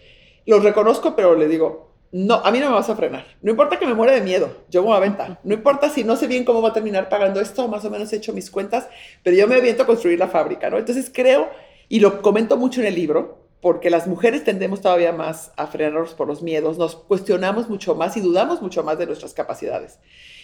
[0.45, 3.25] los reconozco, pero le digo, no, a mí no me vas a frenar.
[3.41, 5.39] No importa que me muera de miedo, yo voy a venta.
[5.43, 8.13] No importa si no sé bien cómo va a terminar pagando esto, más o menos
[8.13, 8.87] he hecho mis cuentas,
[9.23, 10.77] pero yo me aviento a construir la fábrica, ¿no?
[10.77, 11.49] Entonces creo,
[11.89, 16.13] y lo comento mucho en el libro, porque las mujeres tendemos todavía más a frenarnos
[16.13, 19.99] por los miedos, nos cuestionamos mucho más y dudamos mucho más de nuestras capacidades.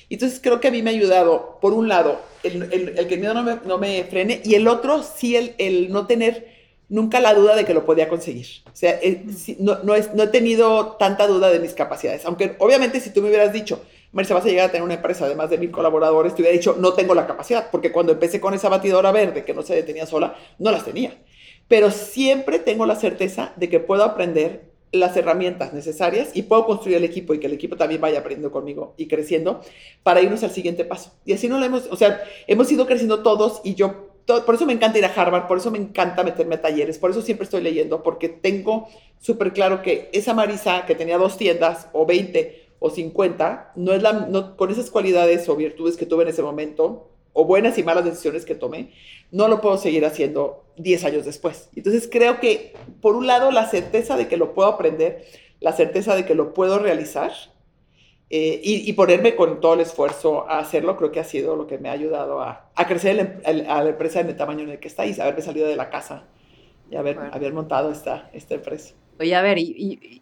[0.10, 2.68] Entonces creo que a mí me ha ayudado, por un lado, el,
[3.08, 6.06] que el miedo no me, no me, frene y el otro, sí, el, el no
[6.06, 6.51] tener
[6.92, 8.46] nunca la duda de que lo podía conseguir.
[8.68, 9.24] O sea, eh,
[9.60, 12.26] no, no, es, no, he tenido tanta duda de mis capacidades.
[12.26, 15.28] Aunque obviamente si tú me hubieras dicho, Marisa, vas a llegar a tener una empresa
[15.28, 18.42] de más de mil colaboradores, te hubiera dicho, no tengo la capacidad, porque cuando empecé
[18.42, 21.18] con esa batidora verde que no se detenía sola, no las tenía.
[21.70, 26.98] Pero siempre tengo la certeza de que puedo aprender las herramientas necesarias y puedo construir
[26.98, 29.62] el equipo y que el equipo también vaya aprendiendo conmigo y creciendo
[30.04, 31.14] para irnos al siguiente paso.
[31.24, 34.66] Y así no lo hemos, o sea, hemos ido creciendo todos y yo por eso
[34.66, 37.46] me encanta ir a Harvard, por eso me encanta meterme a talleres, por eso siempre
[37.46, 38.88] estoy leyendo, porque tengo
[39.20, 44.02] súper claro que esa Marisa que tenía dos tiendas o 20 o 50, no es
[44.02, 47.84] la, no, con esas cualidades o virtudes que tuve en ese momento, o buenas y
[47.84, 48.92] malas decisiones que tomé,
[49.32, 51.70] no lo puedo seguir haciendo 10 años después.
[51.76, 55.26] Entonces creo que, por un lado, la certeza de que lo puedo aprender,
[55.60, 57.32] la certeza de que lo puedo realizar,
[58.34, 61.78] eh, y, ponerme con todo el esfuerzo a hacerlo, creo que ha sido lo que
[61.78, 64.88] me ha ayudado a, a crecer a la empresa en el tamaño en el que
[64.88, 66.24] está y haberme salido de la casa
[66.90, 68.94] y haber, haber montado esta, esta empresa.
[69.20, 70.22] Oye, a ver, y,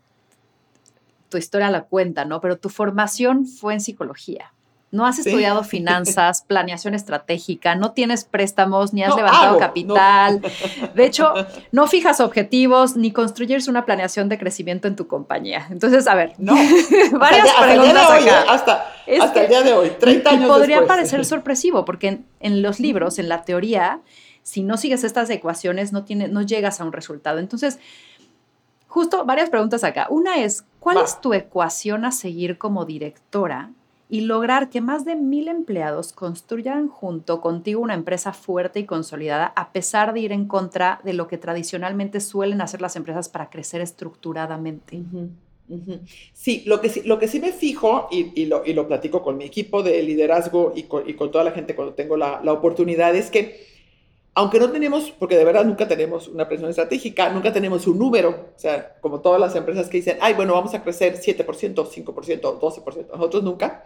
[1.30, 2.42] tu historia la cuenta, ¿no?
[2.42, 4.56] Pero tu formación fue en psicología.
[4.92, 10.42] No has estudiado finanzas, planeación estratégica, no tienes préstamos, ni has levantado capital.
[10.96, 11.34] De hecho,
[11.72, 15.68] no fijas objetivos, ni construyes una planeación de crecimiento en tu compañía.
[15.70, 16.54] Entonces, a ver, no.
[17.14, 18.86] varias hasta preguntas el día de hoy, Hasta,
[19.22, 23.30] hasta el día de hoy, 30 años Podría parecer sorpresivo, porque en, los libros, en
[23.30, 24.02] la teoría,
[24.42, 27.38] si no sigues estas ecuaciones, no, tiene, no llegas a un resultado.
[27.38, 27.80] Entonces,
[28.88, 30.08] justo varias preguntas acá.
[30.10, 33.72] Una es, ¿cuál es tu ecuación a seguir como directora
[34.12, 39.54] y lograr que más de mil empleados construyan junto contigo una empresa fuerte y consolidada
[39.56, 43.52] a pesar de ir en contra de lo que tradicionalmente suelen hacer las empresas para
[43.52, 45.04] crecer estructuradamente.
[46.34, 49.38] Sí, lo que sí, lo que sí me fijo y, lo, y lo, platico con
[49.38, 52.54] mi equipo de liderazgo y con, y con toda la gente cuando tengo la, la,
[52.54, 53.68] oportunidad es que
[54.40, 58.30] aunque no tenemos, porque de verdad nunca tenemos una presión estratégica, nunca tenemos un número,
[58.56, 62.60] o sea, como todas las empresas que dicen, ay, bueno, vamos a crecer 7%, 5%,
[62.60, 63.84] 12%, nosotros nunca.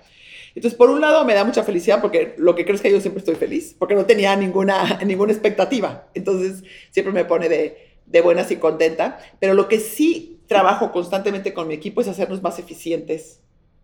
[0.54, 3.34] Entonces, por un lado, me da mucha felicidad porque lo que que yo siempre estoy
[3.34, 6.08] feliz, porque no tenía ninguna, ninguna expectativa.
[6.14, 9.18] Entonces, siempre me pone de, de buenas y contenta.
[9.40, 13.42] Pero lo que sí trabajo constantemente con mi equipo es hacernos más eficientes,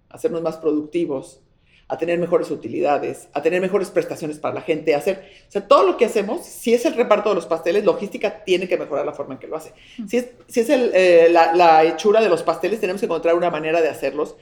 [0.08, 1.42] hacernos más productivos,
[1.90, 5.68] a tener mejores utilidades, a tener mejores prestaciones para la gente, a hacer, o sea,
[5.68, 9.08] todo lo que hacemos, si es el reparto de los pasteles, logística tiene que mejorar
[9.08, 9.74] la forma en que lo hace.
[10.08, 13.34] Si es, si es el, eh, la, la, hechura de los pasteles, tenemos que encontrar
[13.34, 14.36] una manera de hacerlos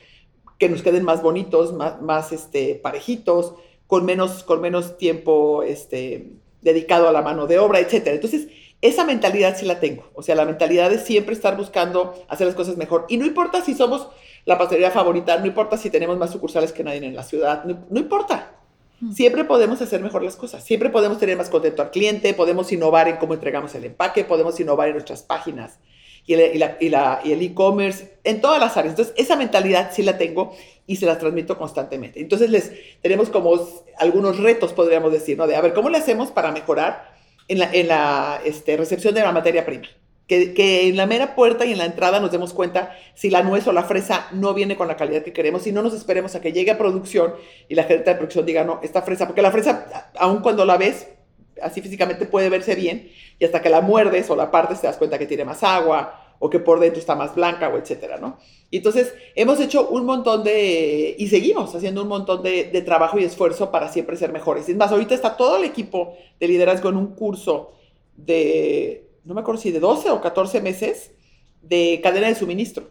[0.59, 3.55] que nos queden más bonitos, más, más este, parejitos,
[3.87, 6.27] con menos, con menos tiempo este,
[6.61, 8.07] dedicado a la mano de obra, etc.
[8.07, 8.49] Entonces,
[8.81, 10.09] esa mentalidad sí la tengo.
[10.15, 13.05] O sea, la mentalidad de siempre estar buscando hacer las cosas mejor.
[13.07, 14.09] Y no importa si somos
[14.47, 17.85] la pastelería favorita, no importa si tenemos más sucursales que nadie en la ciudad, no,
[17.89, 18.53] no importa.
[19.01, 19.11] Hmm.
[19.11, 23.09] Siempre podemos hacer mejor las cosas, siempre podemos tener más contento al cliente, podemos innovar
[23.09, 25.79] en cómo entregamos el empaque, podemos innovar en nuestras páginas
[26.25, 28.93] y el e-commerce, en todas las áreas.
[28.93, 30.53] Entonces, esa mentalidad sí la tengo
[30.85, 32.21] y se la transmito constantemente.
[32.21, 33.51] Entonces, les tenemos como
[33.97, 35.45] algunos retos, podríamos decir, ¿no?
[35.45, 37.15] De, a ver, ¿cómo le hacemos para mejorar
[37.49, 39.87] en la, en la este, recepción de la materia prima?
[40.27, 43.65] Que, en la mera puerta y en la entrada nos demos cuenta si la nuez
[43.67, 46.41] o la fresa no viene con la calidad que queremos y no nos esperemos a
[46.41, 47.33] que llegue a producción
[47.69, 50.77] y la gente de producción diga, no, esta fresa, porque la fresa, aun cuando la
[50.77, 51.07] ves,
[51.61, 53.09] así físicamente puede verse bien
[53.39, 56.35] y hasta que la muerdes o la partes te das cuenta que tiene más agua
[56.39, 58.37] o que por dentro está más blanca o etcétera, ¿no?
[58.71, 63.23] Entonces hemos hecho un montón de, y seguimos haciendo un montón de, de, trabajo y
[63.23, 64.67] esfuerzo para siempre ser mejores.
[64.69, 67.73] Es más, ahorita está todo el equipo de liderazgo en un curso
[68.15, 71.11] de, no me acuerdo si de 12 o 14 meses
[71.61, 72.89] de cadena de suministro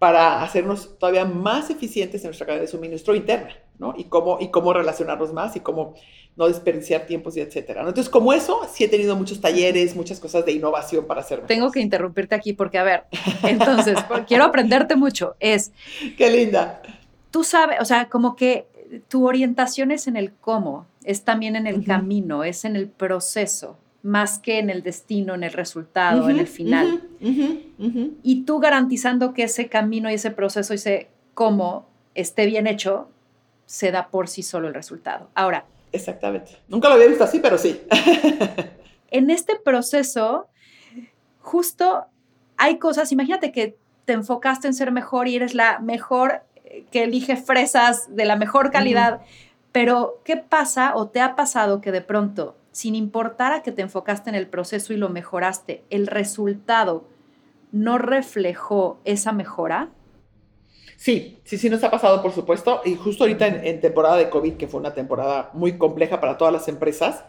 [0.00, 3.94] para hacernos todavía más eficientes en nuestra cadena de suministro interna, ¿no?
[3.96, 5.94] Y cómo, y cómo relacionarnos más y cómo
[6.36, 7.82] no desperdiciar tiempos y etcétera.
[7.82, 11.46] Entonces, como eso, sí he tenido muchos talleres, muchas cosas de innovación para hacer.
[11.46, 13.04] Tengo que interrumpirte aquí porque, a ver,
[13.42, 15.36] entonces, quiero aprenderte mucho.
[15.38, 15.70] Es.
[16.16, 16.82] Qué linda.
[17.30, 18.66] Tú sabes, o sea, como que
[19.08, 23.76] tu orientación es en el cómo, es también en el camino, es en el proceso
[24.02, 27.02] más que en el destino, en el resultado, en el final.
[28.22, 33.08] y tú garantizando que ese camino y ese proceso y ese cómo esté bien hecho,
[33.66, 35.30] se da por sí solo el resultado.
[35.34, 35.64] Ahora.
[35.92, 36.56] Exactamente.
[36.68, 37.80] Nunca lo había visto así, pero sí.
[39.10, 40.48] en este proceso,
[41.40, 42.06] justo
[42.56, 47.04] hay cosas, imagínate que te enfocaste en ser mejor y eres la mejor eh, que
[47.04, 49.20] elige fresas de la mejor calidad,
[49.72, 53.82] pero ¿qué pasa o te ha pasado que de pronto sin importar a que te
[53.82, 57.04] enfocaste en el proceso y lo mejoraste, el resultado
[57.72, 59.90] no reflejó esa mejora?
[60.96, 62.82] Sí, sí, sí nos ha pasado, por supuesto.
[62.84, 66.52] Y justo ahorita en, temporada de COVID, que fue una temporada muy compleja para todas
[66.52, 67.24] las empresas,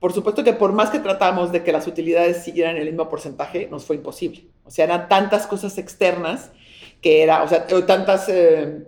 [0.00, 3.68] por supuesto que por más que tratamos de que las utilidades siguieran el mismo porcentaje,
[3.70, 4.46] nos fue imposible.
[4.64, 6.50] O sea, eran tantas cosas externas
[7.00, 8.84] que era, o sea, tantas eh,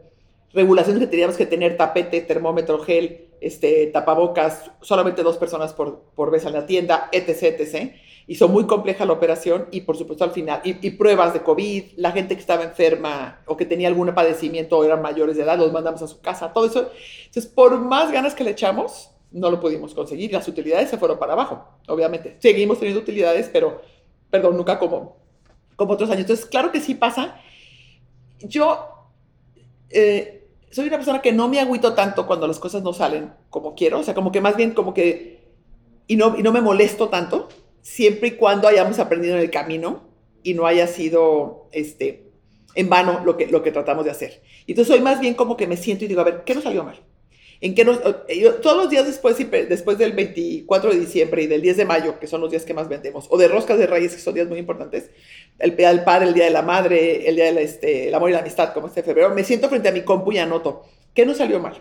[0.53, 6.31] regulaciones que teníamos que tener, tapete, termómetro, gel, este, tapabocas, solamente dos personas por, por
[6.31, 7.93] vez en la tienda, etc., etc.
[8.27, 12.13] Hizo muy compleja la operación y, por supuesto, al final, y, pruebas de COVID, la
[12.13, 15.73] gente que estaba enferma o que tenía algún padecimiento o eran mayores de edad, los
[15.73, 16.91] mandamos a su casa, todo eso.
[17.27, 20.33] Entonces, por más ganas que le echamos, no lo pudimos conseguir.
[20.33, 22.37] Las utilidades se fueron para abajo, obviamente.
[22.39, 23.83] Seguimos teniendo utilidades, pero,
[24.29, 25.17] perdón, nunca como,
[25.75, 26.23] como otros años.
[26.23, 27.41] Entonces, claro que sí pasa.
[28.41, 28.87] Yo...
[29.93, 30.40] Eh,
[30.71, 34.01] soy una persona que no me agüito tanto cuando las cosas no salen como quiero,
[34.01, 35.49] o sea, como que más bien como que,
[36.07, 37.49] y no, y no me molesto tanto,
[37.83, 40.09] siempre y cuando hayamos aprendido en el camino
[40.43, 42.31] y no haya sido, este,
[42.75, 44.43] en vano lo que, lo que tratamos de hacer.
[44.67, 46.85] Entonces soy más bien como que me siento y digo, a ver, ¿qué nos salió
[46.85, 47.01] mal?
[47.61, 47.83] en que
[48.29, 49.37] eh, todos los días después,
[49.69, 52.73] después del 24 de diciembre y del 10 de mayo, que son los días que
[52.73, 55.11] más vendemos, o de roscas de reyes, que son días muy importantes,
[55.61, 58.33] el Día del Padre, el Día de la Madre, el Día del este, Amor y
[58.33, 61.37] la Amistad, como este febrero, me siento frente a mi compu y anoto, ¿qué nos
[61.37, 61.81] salió mal?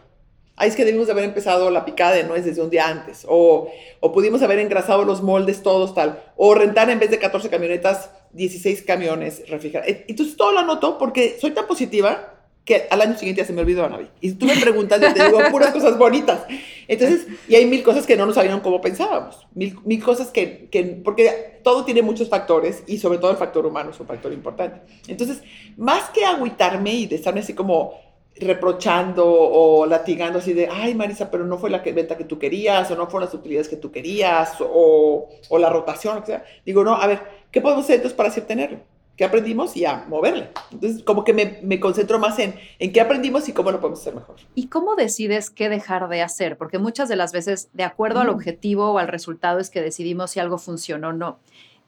[0.56, 3.26] Ahí es que debimos de haber empezado la picada de nuez desde un día antes,
[3.28, 7.50] o, o pudimos haber engrasado los moldes todos tal, o rentar en vez de 14
[7.50, 9.96] camionetas, 16 camiones refrigerados.
[10.08, 12.39] Entonces todo lo anoto porque soy tan positiva
[12.70, 14.08] que al año siguiente ya se me olvidó, Anavi.
[14.22, 16.42] Y tú me preguntas, yo te digo puras cosas bonitas.
[16.88, 19.48] Entonces, y hay mil cosas que no nos salieron como pensábamos.
[19.56, 23.66] Mil, mil cosas que, que, porque todo tiene muchos factores y sobre todo el factor
[23.66, 24.82] humano es un factor importante.
[25.08, 25.42] Entonces,
[25.78, 28.00] más que agüitarme y de estarme así como
[28.36, 32.92] reprochando o latigando así de, ay Marisa, pero no fue la venta que tú querías,
[32.92, 36.46] o no fueron las utilidades que tú querías, o, o la rotación, o sea.
[36.64, 37.20] Digo, no, a ver,
[37.52, 38.78] ¿qué podemos hacer entonces para así tenerlo?
[39.20, 39.76] ¿Qué aprendimos?
[39.76, 40.48] Y a moverle.
[40.72, 44.00] Entonces, como que me, me, concentro más en, en qué aprendimos y cómo lo podemos
[44.00, 44.38] hacer mejor.
[44.56, 46.58] ¿Y cómo decides qué dejar de hacer?
[46.58, 50.32] Porque muchas de las veces, de acuerdo al objetivo o al resultado, es que decidimos
[50.32, 51.40] si algo funcionó o no.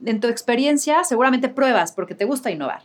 [0.05, 2.81] En tu experiencia, seguramente pruebas porque te gusta innovar,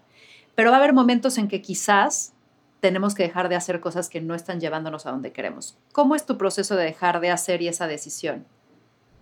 [0.54, 2.32] pero va a haber momentos en que quizás
[2.78, 5.76] tenemos que dejar de hacer cosas que no están llevándonos a donde queremos.
[5.90, 8.46] ¿Cómo es tu proceso de dejar de hacer y esa decisión?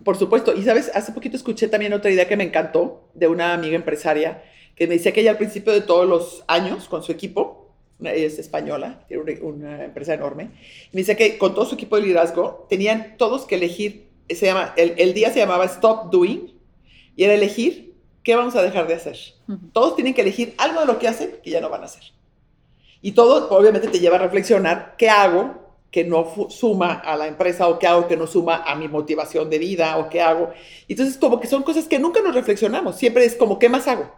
[0.03, 0.53] Por supuesto.
[0.53, 4.43] Y sabes, hace poquito escuché también otra idea que me encantó de una amiga empresaria
[4.75, 8.13] que me decía que ella al principio de todos los años con su equipo, ella
[8.13, 10.51] es española, tiene una, empresa enorme,
[10.91, 14.73] me decía que con todo su equipo de liderazgo tenían todos que elegir, se llama,
[14.75, 16.53] el, el día se llamaba Stop Doing
[17.15, 19.17] y era elegir qué vamos a dejar de hacer.
[19.71, 22.03] Todos tienen que elegir algo de lo que hacen que ya no van a hacer.
[23.01, 27.69] Y todo obviamente te lleva a reflexionar qué hago que no suma a la empresa
[27.69, 30.51] o qué hago que no suma a mi motivación de vida o qué hago.
[30.89, 34.11] Entonces como que son cosas que nunca nos reflexionamos, siempre es como, ¿qué más hago?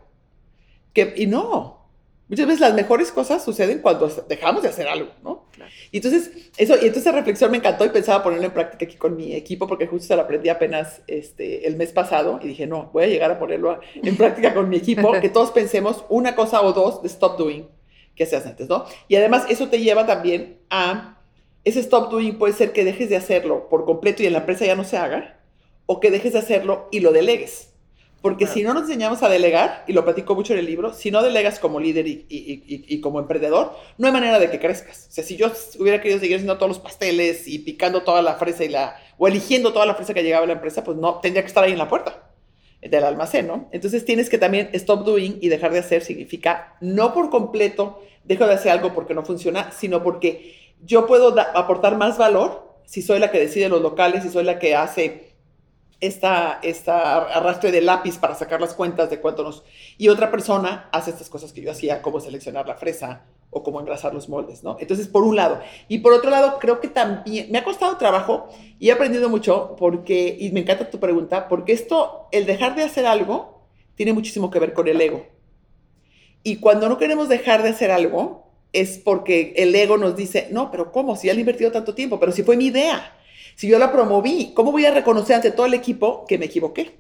[0.97, 1.91] Que, y no,
[2.27, 5.45] muchas veces las mejores cosas suceden cuando dejamos de hacer algo, ¿no?
[5.91, 8.97] Y entonces, eso, y entonces esa reflexión me encantó y pensaba ponerla en práctica aquí
[8.97, 12.65] con mi equipo porque justo se la aprendí apenas este, el mes pasado y dije,
[12.65, 16.35] no, voy a llegar a ponerlo en práctica con mi equipo, que todos pensemos una
[16.35, 17.67] cosa o dos de stop doing
[18.15, 18.85] que seas antes, ¿no?
[19.07, 21.21] Y además eso te lleva también a,
[21.63, 24.65] ese stop doing puede ser que dejes de hacerlo por completo y en la empresa
[24.65, 25.39] ya no se haga,
[25.85, 27.66] o que dejes de hacerlo y lo delegues.
[28.21, 31.11] Porque si no nos enseñamos a delegar, y lo platico mucho en el libro, si
[31.11, 35.07] no delegas como líder y, y, y, como emprendedor, no hay manera de que crezcas.
[35.09, 38.35] O sea, si yo hubiera querido seguir haciendo todos los pasteles y picando toda la
[38.35, 41.19] fresa y la, o eligiendo toda la fresa que llegaba a la empresa, pues no,
[41.19, 42.23] tendría que estar ahí en la puerta
[42.81, 43.69] del almacén, ¿no?
[43.71, 48.45] Entonces tienes que también stop doing y dejar de hacer significa no por completo dejo
[48.45, 53.19] de hacer algo porque no funciona, sino porque yo puedo aportar más valor si soy
[53.19, 55.26] la que decide los locales, si soy la que hace
[55.99, 59.63] esta, esta arrastre de lápiz para sacar las cuentas de cuánto nos...
[59.97, 63.79] Y otra persona hace estas cosas que yo hacía, como seleccionar la fresa o como
[63.79, 64.77] engrasar los moldes, ¿no?
[64.79, 65.59] Entonces, por un lado.
[65.87, 69.75] Y por otro lado, creo que también me ha costado trabajo y he aprendido mucho
[69.77, 73.63] porque, y me encanta tu pregunta, porque esto, el dejar de hacer algo,
[73.95, 75.25] tiene muchísimo que ver con el ego.
[76.43, 80.69] Y cuando no queremos dejar de hacer algo, es porque el ego nos dice, no,
[80.69, 81.15] pero ¿cómo?
[81.15, 83.16] Si ya le he invertido tanto tiempo, pero si fue mi idea,
[83.57, 86.93] si yo la promoví, ¿cómo voy a reconocer ante todo el equipo que me equivoqué?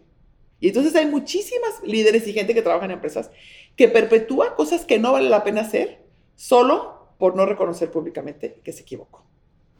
[0.59, 3.29] Y entonces hay muchísimas líderes y gente que trabaja en empresas
[3.75, 5.99] que perpetúa cosas que no vale la pena hacer
[6.35, 9.23] solo por no reconocer públicamente que se equivocó.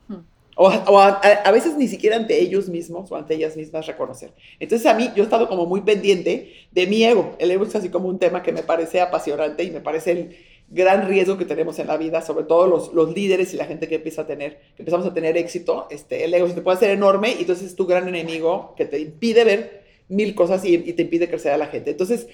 [0.07, 0.19] Hmm.
[0.55, 4.35] O, a, veces ni siquiera ante ellos mismos o ante ellas mismas reconocer.
[4.59, 7.35] Entonces a mí yo he estado como muy pendiente de mi ego.
[7.39, 10.37] El ego es así como un tema que me parece apasionante y me parece el
[10.69, 13.87] gran riesgo que tenemos en la vida, sobre todo los, los líderes y la gente
[13.87, 15.87] que empieza a tener, que empezamos a tener éxito.
[15.89, 18.85] Este, el ego se te puede hacer enorme y entonces es tu gran enemigo que
[18.85, 21.91] te impide ver mil cosas y, y te impide crecer a la gente.
[21.91, 22.27] Entonces,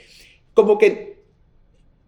[0.54, 1.24] como que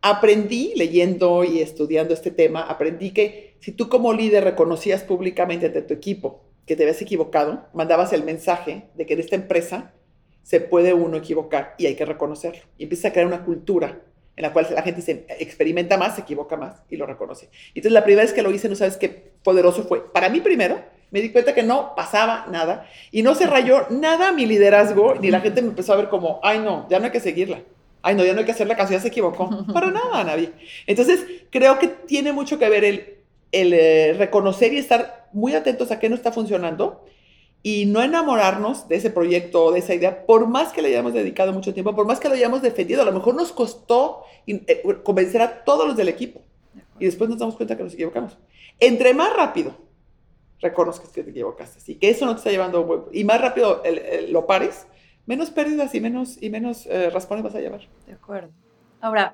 [0.01, 5.81] aprendí leyendo y estudiando este tema, aprendí que si tú como líder reconocías públicamente ante
[5.81, 9.93] tu equipo que te habías equivocado, mandabas el mensaje de que en esta empresa
[10.43, 12.61] se puede uno equivocar y hay que reconocerlo.
[12.77, 14.03] Y empieza a crear una cultura
[14.36, 17.50] en la cual la gente se experimenta más, se equivoca más y lo reconoce.
[17.74, 20.12] Y entonces la primera vez que lo hice, no sabes qué poderoso fue.
[20.12, 24.32] Para mí primero, me di cuenta que no pasaba nada y no se rayó nada
[24.32, 27.12] mi liderazgo, ni la gente me empezó a ver como, ay no, ya no hay
[27.12, 27.62] que seguirla
[28.06, 29.50] ay, no, ya no hay que hacer la canción, ya se equivocó.
[29.74, 30.52] Para nada, nadie.
[30.86, 33.17] Entonces, creo que tiene mucho que ver el,
[33.52, 37.04] el eh, reconocer y estar muy atentos a qué no está funcionando
[37.67, 41.13] y no enamorarnos de ese proyecto o de esa idea, por más que le hayamos
[41.13, 44.84] dedicado mucho tiempo, por más que lo hayamos defendido, a lo mejor nos costó eh,
[45.04, 46.43] convencer a todos los del equipo
[46.99, 48.38] y después nos damos cuenta que nos equivocamos.
[48.80, 49.75] Entre más rápido
[50.62, 53.82] reconozcas que te equivocaste y que eso no te está llevando, y más rápido
[54.30, 54.86] lo pares,
[55.25, 57.81] menos pérdidas y menos, y menos eh, raspones vas a llevar.
[58.06, 58.52] De acuerdo.
[59.02, 59.33] Ahora,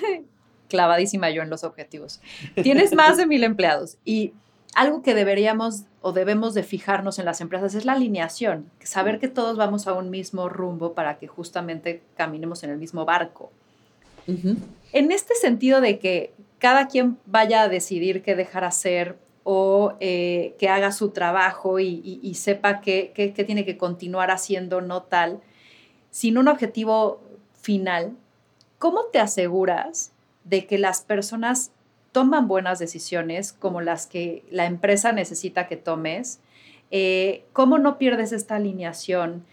[0.70, 2.22] clavadísima yo en los objetivos.
[2.62, 4.32] Tienes más de mil empleados y
[4.74, 9.28] algo que deberíamos o debemos de fijarnos en las empresas es la alineación, saber que
[9.28, 13.50] todos vamos a un mismo rumbo para que justamente caminemos en el mismo barco.
[14.26, 20.54] En este sentido de que cada quien vaya a decidir qué dejar hacer o eh,
[20.58, 25.40] que haga su trabajo y, sepa qué tiene que continuar haciendo, no tal,
[26.10, 27.22] sin un objetivo
[27.60, 28.12] final,
[28.78, 30.12] ¿cómo te aseguras
[30.44, 31.70] de que las personas
[32.18, 36.40] toman buenas decisiones como las que la empresa necesita que tomes,
[36.90, 39.44] eh, ¿cómo no pierdes esta alineación?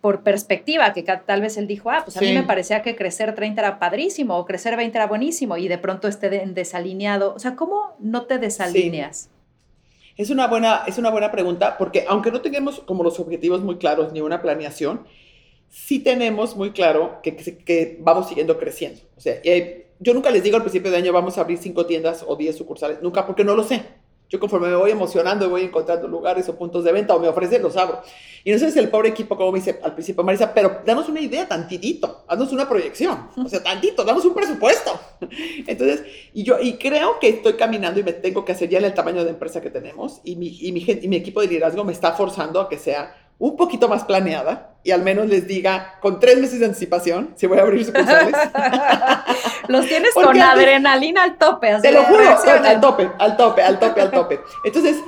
[0.00, 3.34] por perspectiva, que tal vez él dijo, ah, pues a mí me parecía que crecer
[3.34, 7.34] 30 era padrísimo o crecer 20 era buenísimo y de pronto esté desalineado.
[7.34, 9.28] O sea, ¿cómo no te desalineas?
[10.16, 13.76] Es una, buena, es una buena pregunta porque aunque no tengamos como los objetivos muy
[13.76, 15.04] claros ni una planeación,
[15.68, 19.02] sí tenemos muy claro que, que, vamos siguiendo creciendo.
[19.18, 19.34] O sea,
[20.00, 22.56] yo nunca les digo al principio de año vamos a abrir cinco tiendas o 10
[22.56, 23.84] sucursales, nunca porque no lo sé.
[24.30, 27.26] Yo conforme me voy emocionando y voy encontrando lugares o puntos de venta o me
[27.26, 28.00] ofrecen, los abro.
[28.44, 31.48] Y entonces el pobre equipo, como me dice al principio Marisa, pero danos una idea,
[31.48, 34.98] tantitito, haznos una proyección, o sea, tantito, damos un presupuesto.
[35.66, 38.94] Entonces, y yo, y creo que estoy caminando y me tengo que hacer ya el
[38.94, 41.92] tamaño de empresa que tenemos y mi, y mi, y mi equipo de liderazgo me
[41.92, 46.20] está forzando a que sea un poquito más planeada y al menos les diga con
[46.20, 48.34] tres meses de anticipación si voy a abrir sucursales.
[49.68, 51.74] Los tienes con adrenalina al tope.
[51.80, 54.40] Te lo juro, al, tope, al tope, al tope, al tope.
[54.62, 54.98] Entonces,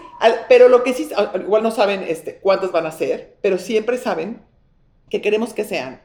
[0.49, 4.43] pero lo que sí, igual no saben este, cuántas van a ser, pero siempre saben
[5.11, 6.01] que queremos que sean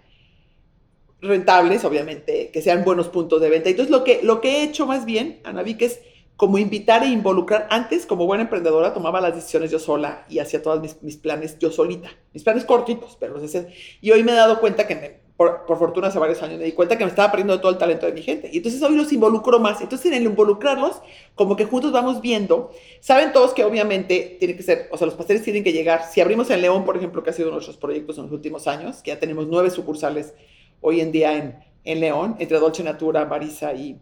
[1.21, 3.69] rentables, obviamente, que sean buenos puntos de venta.
[3.69, 6.01] Entonces, lo que, lo que he hecho más bien, Ana que es
[6.37, 7.67] como invitar e involucrar.
[7.71, 11.71] Antes, como buena emprendedora, tomaba las decisiones yo sola y hacía todos mis, planes yo
[11.71, 12.09] solita.
[12.31, 13.67] Mis planes cortitos, pero los hacía.
[14.01, 16.95] Y hoy me he dado cuenta que, por, fortuna hace varios años, me di cuenta
[16.95, 18.51] que me estaba perdiendo todo el talento de mi gente.
[18.53, 19.81] Y entonces hoy los involucro más.
[19.81, 21.01] Entonces, en el involucrarlos,
[21.33, 22.69] como que juntos vamos viendo.
[22.99, 26.03] Saben todos que obviamente tiene que ser, o sea, los pasteles tienen que llegar.
[26.11, 28.31] Si abrimos en León, por ejemplo, que ha sido uno de nuestros proyectos en los
[28.31, 30.35] últimos años, que ya tenemos nueve sucursales
[30.81, 33.99] hoy en día en, en León, entre Dolce Natura, Marisa y,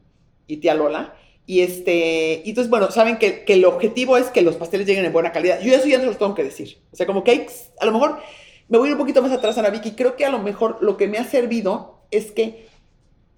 [0.47, 1.15] y Tía Lola
[1.47, 5.05] y este, y entonces, bueno, saben que, que, el objetivo es que los pasteles lleguen
[5.05, 5.61] en buena calidad.
[5.61, 6.79] Yo eso ya no los tengo que decir.
[6.91, 7.47] O sea, como que
[7.79, 8.19] a lo mejor
[8.67, 9.91] me voy un poquito más atrás, Ana Vicky.
[9.91, 12.65] Creo que a lo mejor lo que me ha servido es que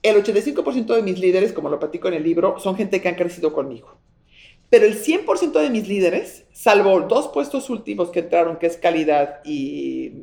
[0.03, 3.15] el 85% de mis líderes, como lo platico en el libro, son gente que han
[3.15, 3.97] crecido conmigo.
[4.69, 9.41] Pero el 100% de mis líderes, salvo dos puestos últimos que entraron, que es calidad
[9.43, 10.13] y,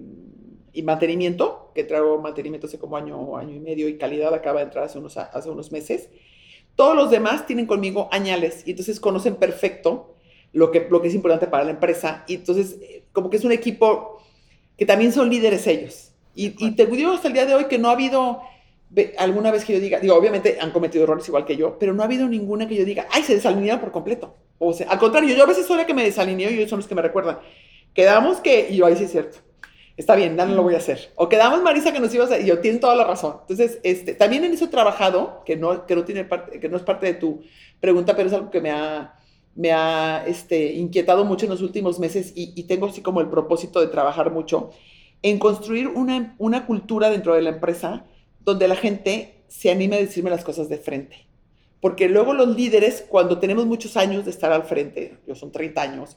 [0.72, 4.66] y mantenimiento, que entraron mantenimiento hace como año, año y medio, y calidad acaba de
[4.66, 6.09] entrar hace unos, hace unos meses,
[6.77, 10.14] todos los demás tienen conmigo añales y entonces conocen perfecto
[10.53, 12.25] lo que, lo que es importante para la empresa.
[12.27, 14.22] Y entonces, eh, como que es un equipo
[14.77, 16.12] que también son líderes ellos.
[16.37, 18.43] Y, te digo hasta el día de hoy que no ha habido
[19.18, 22.03] alguna vez que yo diga, digo, obviamente han cometido errores igual que yo, pero no
[22.03, 24.35] ha habido ninguna que yo diga, ay, se desalinearon por completo.
[24.59, 26.81] O sea, al contrario, yo a veces soy la que me desalineo y ellos son
[26.81, 27.39] los que me recuerdan.
[27.93, 29.39] Quedamos que, y yo ahí sí es cierto
[29.97, 31.12] está bien, ya no lo voy a hacer.
[31.16, 32.38] O quedamos, Marisa, que nos ibas a...
[32.38, 33.36] Y yo, tienen toda la razón.
[33.42, 36.76] Entonces, este, también en eso he trabajado, que no, que no, tiene parte, que no
[36.76, 37.42] es parte de tu
[37.80, 39.14] pregunta, pero es algo que me ha,
[39.55, 43.28] me ha este, inquietado mucho en los últimos meses y, y, tengo así como el
[43.28, 44.70] propósito de trabajar mucho
[45.22, 48.05] en construir una, una cultura dentro de la empresa
[48.40, 51.26] donde la gente se anime a decirme las cosas de frente.
[51.80, 55.80] Porque luego los líderes, cuando tenemos muchos años de estar al frente, yo son 30
[55.80, 56.16] años,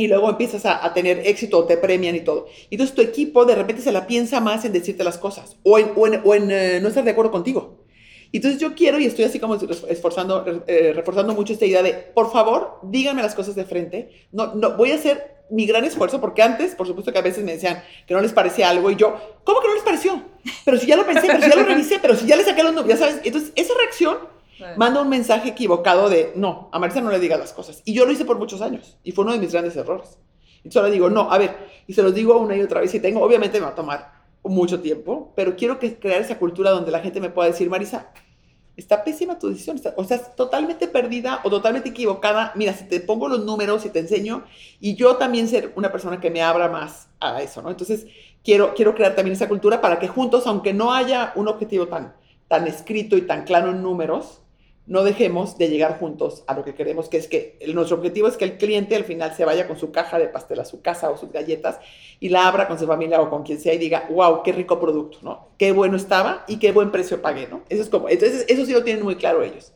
[0.00, 2.46] y luego empiezas a, tener éxito, te premian y todo.
[2.70, 5.78] Y entonces tu equipo de repente se la piensa más en decirte las cosas o
[5.78, 5.90] en,
[6.24, 7.84] o en, eh, no estar de acuerdo contigo.
[8.32, 12.32] Entonces yo quiero y estoy así como esforzando, eh, reforzando mucho esta idea de, por
[12.32, 14.08] favor, díganme las cosas de frente.
[14.32, 17.44] No, no, voy a hacer mi gran esfuerzo porque antes, por supuesto que a veces
[17.44, 20.22] me decían que no les parecía algo y yo, ¿cómo que no les pareció?
[20.64, 22.62] Pero si ya lo pensé, pero si ya lo revisé, pero si ya le saqué
[22.62, 23.20] los números, ya sabes.
[23.22, 24.16] Entonces esa reacción
[24.76, 27.82] manda un mensaje equivocado de, no, a Marisa no le digas las cosas.
[27.84, 30.18] Y yo lo hice por muchos años y fue uno de mis grandes errores.
[30.58, 31.56] Entonces ahora digo, no, a ver,
[31.86, 34.12] y se los digo una y otra vez y tengo, obviamente me va a tomar
[34.42, 38.10] mucho tiempo, pero quiero que crear esa cultura donde la gente me pueda decir, Marisa,
[38.76, 42.52] está pésima tu decisión, o sea, estás totalmente perdida o totalmente equivocada.
[42.54, 44.44] Mira, si te pongo los números y te enseño,
[44.80, 47.70] y yo también ser una persona que me abra más a eso, ¿no?
[47.70, 48.06] Entonces,
[48.42, 52.14] quiero, quiero crear también esa cultura para que juntos, aunque no haya un objetivo tan,
[52.48, 54.40] tan escrito y tan claro en números,
[54.90, 58.36] no dejemos de llegar juntos a lo que queremos, que es que nuestro objetivo es
[58.36, 61.10] que el cliente al final se vaya con su caja de pastel a su casa
[61.10, 61.78] o sus galletas
[62.18, 64.80] y la abra con su familia o con quien sea y diga, wow, qué rico
[64.80, 65.46] producto, ¿no?
[65.58, 67.62] Qué bueno estaba y qué buen precio pagué, ¿no?
[67.68, 69.72] Eso es como, entonces eso sí lo tienen muy claro ellos.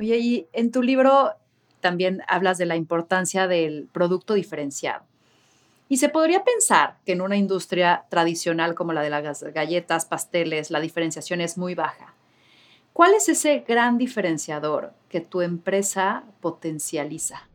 [0.00, 1.30] Oye, y en tu libro
[1.78, 5.04] también hablas de la importancia del producto diferenciado.
[5.88, 10.72] Y se podría pensar que en una industria tradicional como la de las galletas, pasteles,
[10.72, 12.15] la diferenciación es muy baja.
[12.96, 17.46] ¿Cuál es ese gran diferenciador que tu empresa potencializa?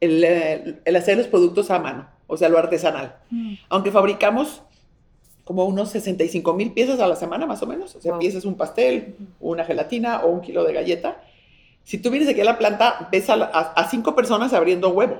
[0.00, 3.16] El, hacer los productos a mano, o sea, lo artesanal.
[3.30, 3.54] Mm.
[3.68, 4.62] Aunque fabricamos
[5.42, 7.96] como unos 65 mil piezas a la semana, más o menos.
[7.96, 11.20] O sea, piezas un pastel, una gelatina o un kilo de galleta.
[11.82, 15.16] Si tú vienes aquí a la planta, ves a, cinco personas abriendo huevo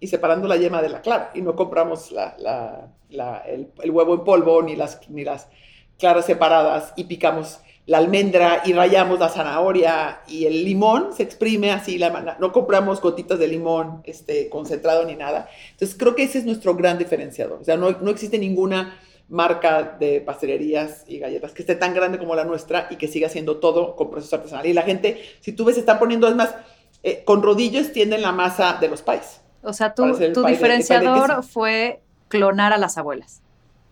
[0.00, 1.30] y separando la yema de la clara.
[1.34, 5.46] Y no compramos el, huevo en polvo ni las, ni las
[5.98, 11.70] claras separadas y picamos la almendra y rayamos la zanahoria y el limón se exprime
[11.70, 15.48] así, la, no compramos gotitas de limón este, concentrado ni nada.
[15.70, 17.60] Entonces creo que ese es nuestro gran diferenciador.
[17.60, 22.18] O sea, no, no existe ninguna marca de pastelerías y galletas que esté tan grande
[22.18, 24.66] como la nuestra y que siga haciendo todo con proceso artesanal.
[24.66, 26.54] Y la gente, si tú ves, están poniendo, es más,
[27.04, 29.40] eh, con rodillos tienden la masa de los pais.
[29.62, 33.42] O sea, tu, tu diferenciador fue clonar a las abuelas.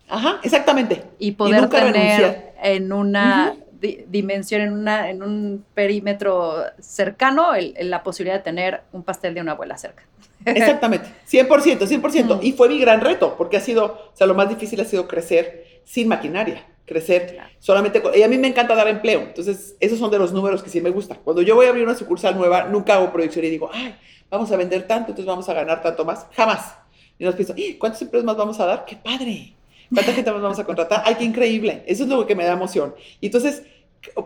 [0.07, 1.03] Ajá, exactamente.
[1.17, 8.43] Y poder tener en una dimensión, en, una, en un perímetro cercano, la posibilidad de
[8.43, 10.03] tener un pastel de una abuela cerca.
[10.45, 12.39] Exactamente, 100%, 100%.
[12.41, 15.07] Y fue mi gran reto, porque ha sido, o sea, lo más difícil ha sido
[15.07, 18.17] crecer sin maquinaria, crecer solamente con...
[18.17, 20.81] Y a mí me encanta dar empleo, entonces esos son de los números que sí
[20.81, 21.19] me gustan.
[21.23, 23.95] Cuando yo voy a abrir una sucursal nueva, nunca hago proyección y digo, ay,
[24.29, 26.27] vamos a vender tanto, entonces vamos a ganar tanto más.
[26.33, 26.75] Jamás.
[27.17, 28.85] Y nos pienso, ¿cuántos empleos más vamos a dar?
[28.85, 29.55] ¡Qué padre!
[29.93, 31.03] ¿Cuánta gente más vamos a contratar?
[31.05, 31.83] ¡Ay, qué increíble!
[31.85, 32.95] Eso es lo que me da emoción.
[33.19, 33.63] Y entonces,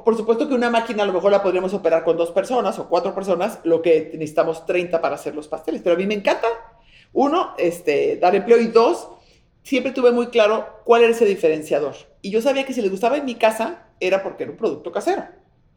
[0.04, 2.88] por supuesto que una máquina a lo mejor la podríamos operar con dos personas o
[2.88, 5.82] cuatro personas, lo que necesitamos 30 para hacer los pasteles.
[5.82, 6.48] Pero a mí me encanta,
[7.14, 9.10] uno, este, dar empleo y dos,
[9.64, 11.96] siempre tuve muy claro cuál era ese diferenciador.
[12.22, 14.92] Y yo sabía que si les gustaba en mi casa era porque era un producto
[14.92, 15.24] casero.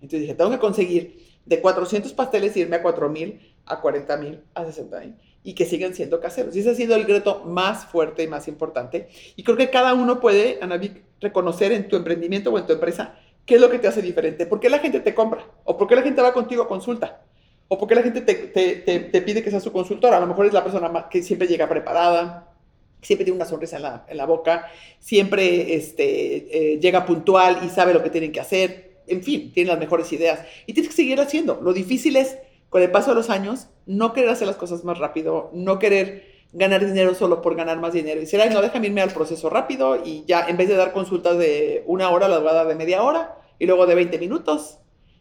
[0.01, 5.32] Entonces dije, tengo que conseguir de 400 pasteles irme a 4000, a 40000, a 60000
[5.45, 6.55] y que sigan siendo caseros.
[6.55, 9.09] Y ese ha sido el reto más fuerte y más importante.
[9.37, 13.19] Y creo que cada uno puede, Anavic, reconocer en tu emprendimiento o en tu empresa
[13.45, 14.47] qué es lo que te hace diferente.
[14.47, 15.45] ¿Por qué la gente te compra?
[15.65, 17.23] ¿O por qué la gente va contigo a consulta?
[17.69, 20.19] ¿O por qué la gente te, te, te, pide que seas su consultora?
[20.19, 22.53] A lo mejor es la persona que siempre llega preparada,
[23.01, 24.69] siempre tiene una sonrisa en la, en la boca,
[24.99, 29.01] siempre este, eh, llega puntual y sabe lo que tienen que hacer.
[29.07, 30.41] En fin, tiene las mejores ideas.
[30.67, 31.61] Y tienes que seguir haciendo.
[31.63, 32.37] Lo difícil es
[32.69, 36.31] con el paso de los años, no querer hacer las cosas más rápido, no querer
[36.53, 38.19] ganar dinero solo por ganar más dinero.
[38.19, 40.93] Y decir, ay, no, déjame irme al proceso rápido y ya en vez de dar
[40.93, 44.19] consultas de una hora, las voy a dar de media hora y luego de 20
[44.19, 44.79] minutos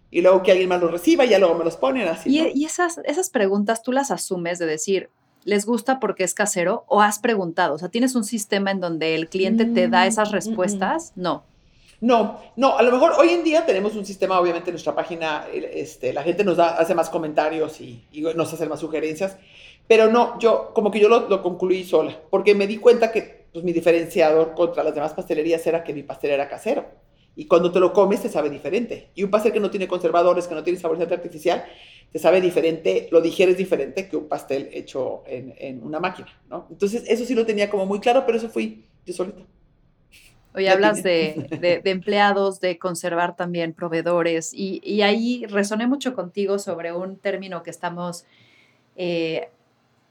[0.09, 2.30] y luego que alguien más los reciba y ya luego me los ponen así.
[2.30, 5.09] Y, esas, esas preguntas tú las asumes de decir,
[5.45, 7.76] ¿les gusta porque es casero o has preguntado?
[7.76, 11.14] O sea, ¿tienes un sistema en donde el cliente te da esas mm, respuestas?
[11.16, 11.43] No.
[12.02, 15.45] No, no, a lo mejor hoy en día tenemos un sistema, obviamente en nuestra página,
[15.54, 18.04] este, la gente nos da, hace más comentarios y,
[18.36, 19.38] nos hace más sugerencias,
[19.88, 23.64] pero no, yo como que yo lo, concluí sola, porque me di cuenta que pues,
[23.64, 26.86] mi diferenciador contra las demás pastelerías era que mi pastel era casero.
[27.36, 29.10] Y cuando te lo comes te sabe diferente.
[29.16, 31.64] Y un pastel que no tiene conservadores, que no tiene saborizante artificial,
[32.12, 36.68] te sabe diferente, lo digieres diferente que un pastel hecho en, en una máquina, ¿no?
[36.70, 39.43] Entonces eso sí lo tenía como muy claro, pero eso fui yo solita.
[40.54, 47.18] Hoy hablas de, empleados, de conservar también proveedores y, ahí resoné mucho contigo sobre un
[47.18, 48.26] término que estamos
[48.97, 49.49] eh,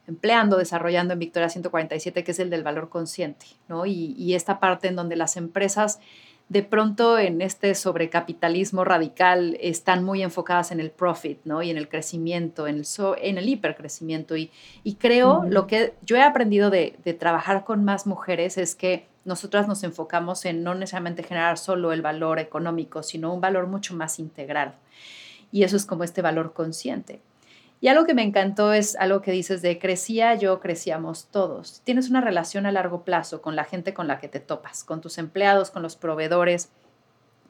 [0.07, 3.85] empleando, desarrollando en Victoria 147, que es el del valor consciente, ¿no?
[3.85, 6.01] Y, y, esta parte en donde las empresas
[6.49, 11.63] de pronto en este sobrecapitalismo radical están muy enfocadas en el profit, ¿no?
[11.63, 12.87] Y en el crecimiento, en el,
[13.23, 14.37] en el hipercrecimiento.
[14.37, 14.51] Y,
[14.83, 19.10] y creo, lo que yo he aprendido de, de trabajar con más mujeres es que
[19.25, 23.95] nosotras nos enfocamos en no necesariamente generar solo el valor económico, sino un valor mucho
[23.95, 24.75] más integral.
[25.53, 27.21] Y eso es como este valor consciente.
[27.83, 31.81] Y algo que me encantó es algo que dices de crecía yo, crecíamos todos.
[31.85, 35.01] Tienes una relación a largo plazo con la gente con la que te topas, con
[35.01, 36.71] tus empleados, con los proveedores.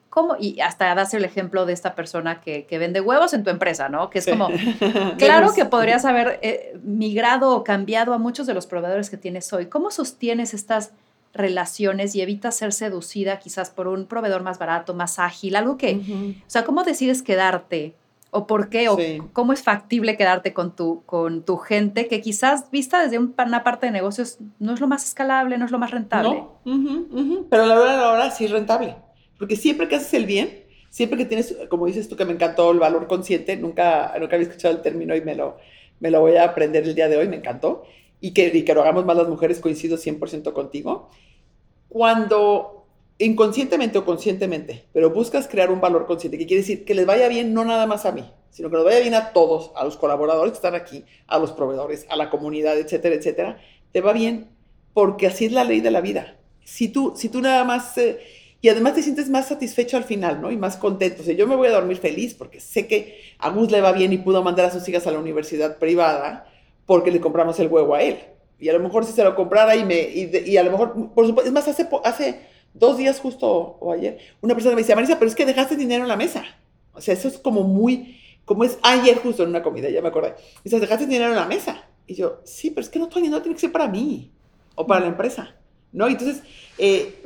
[0.09, 0.35] ¿Cómo?
[0.39, 4.09] Y hasta das el ejemplo de esta persona que, vende huevos en tu empresa, ¿no?
[4.09, 4.49] Que es como,
[5.17, 9.51] claro que podrías haber eh, migrado o cambiado a muchos de los proveedores que tienes
[9.51, 9.67] hoy.
[9.67, 10.91] ¿Cómo sostienes estas
[11.33, 16.35] relaciones y evita ser seducida quizás por un proveedor más barato, más ágil, algo que,
[16.45, 17.95] o sea, ¿cómo decides quedarte?
[18.33, 18.87] ¿O por qué?
[18.87, 18.97] ¿O
[19.33, 23.87] cómo es factible quedarte con tu, con tu gente que quizás vista desde una parte
[23.87, 26.43] de negocios no es lo más escalable, no es lo más rentable?
[26.63, 27.47] No.
[27.49, 28.95] Pero la verdad ahora sí es rentable.
[29.37, 32.71] Porque siempre que haces el bien, siempre que tienes, como dices tú que me encantó
[32.71, 35.57] el valor consciente, nunca, nunca había escuchado el término y me lo,
[35.99, 37.83] me lo voy a aprender el día de hoy, me encantó
[38.21, 41.09] y que, que lo hagamos más las mujeres, coincido 100% contigo.
[41.89, 42.85] Cuando
[43.17, 47.27] inconscientemente o conscientemente, pero buscas crear un valor consciente, que quiere decir que les vaya
[47.27, 49.97] bien no nada más a mí, sino que les vaya bien a todos, a los
[49.97, 53.61] colaboradores que están aquí, a los proveedores, a la comunidad, etcétera, etcétera,
[53.91, 54.49] te va bien
[54.93, 56.37] porque así es la ley de la vida.
[56.63, 57.97] Si tú, si tú nada más...
[57.97, 58.19] Eh,
[58.63, 60.51] y además te sientes más satisfecho al final, ¿no?
[60.51, 61.23] Y más contento.
[61.23, 63.91] O sea, yo me voy a dormir feliz porque sé que a Gus le va
[63.91, 66.45] bien y pudo mandar a sus hijas a la universidad privada
[66.91, 68.19] porque le compramos el huevo a él.
[68.59, 71.25] Y a lo mejor si se lo comprara y me, y, a lo mejor, por
[71.25, 72.41] supuesto, es más, hace, hace
[72.73, 76.03] dos días justo o ayer, una persona me decía, Marisa, pero es que dejaste dinero
[76.03, 76.43] en la mesa.
[76.93, 80.09] O sea, eso es como muy, como es ayer justo en una comida, ya me
[80.09, 80.35] acordé.
[80.65, 81.81] Dices, dejaste dinero en la mesa.
[82.07, 84.29] Y yo, sí, pero es que no, Toño, no tiene que ser para mí
[84.75, 85.55] o para la empresa,
[85.93, 86.09] ¿no?
[86.09, 86.43] Entonces,
[86.77, 87.23] eh,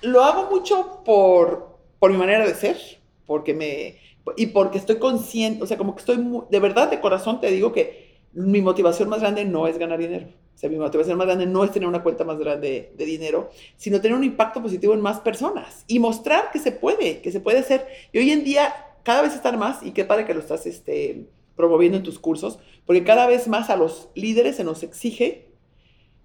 [0.00, 2.78] lo hago mucho por, por mi manera de ser,
[3.26, 3.96] porque me,
[4.38, 7.70] y porque estoy consciente, o sea, como que estoy, de verdad, de corazón te digo
[7.70, 10.26] que mi motivación más grande no es ganar dinero.
[10.54, 13.50] O sea, mi motivación más grande no es tener una cuenta más grande de dinero,
[13.76, 17.40] sino tener un impacto positivo en más personas y mostrar que se puede, que se
[17.40, 17.86] puede hacer.
[18.12, 18.74] Y hoy en día
[19.04, 21.26] cada vez están más, y qué padre que lo estás este,
[21.56, 25.48] promoviendo en tus cursos, porque cada vez más a los líderes se nos exige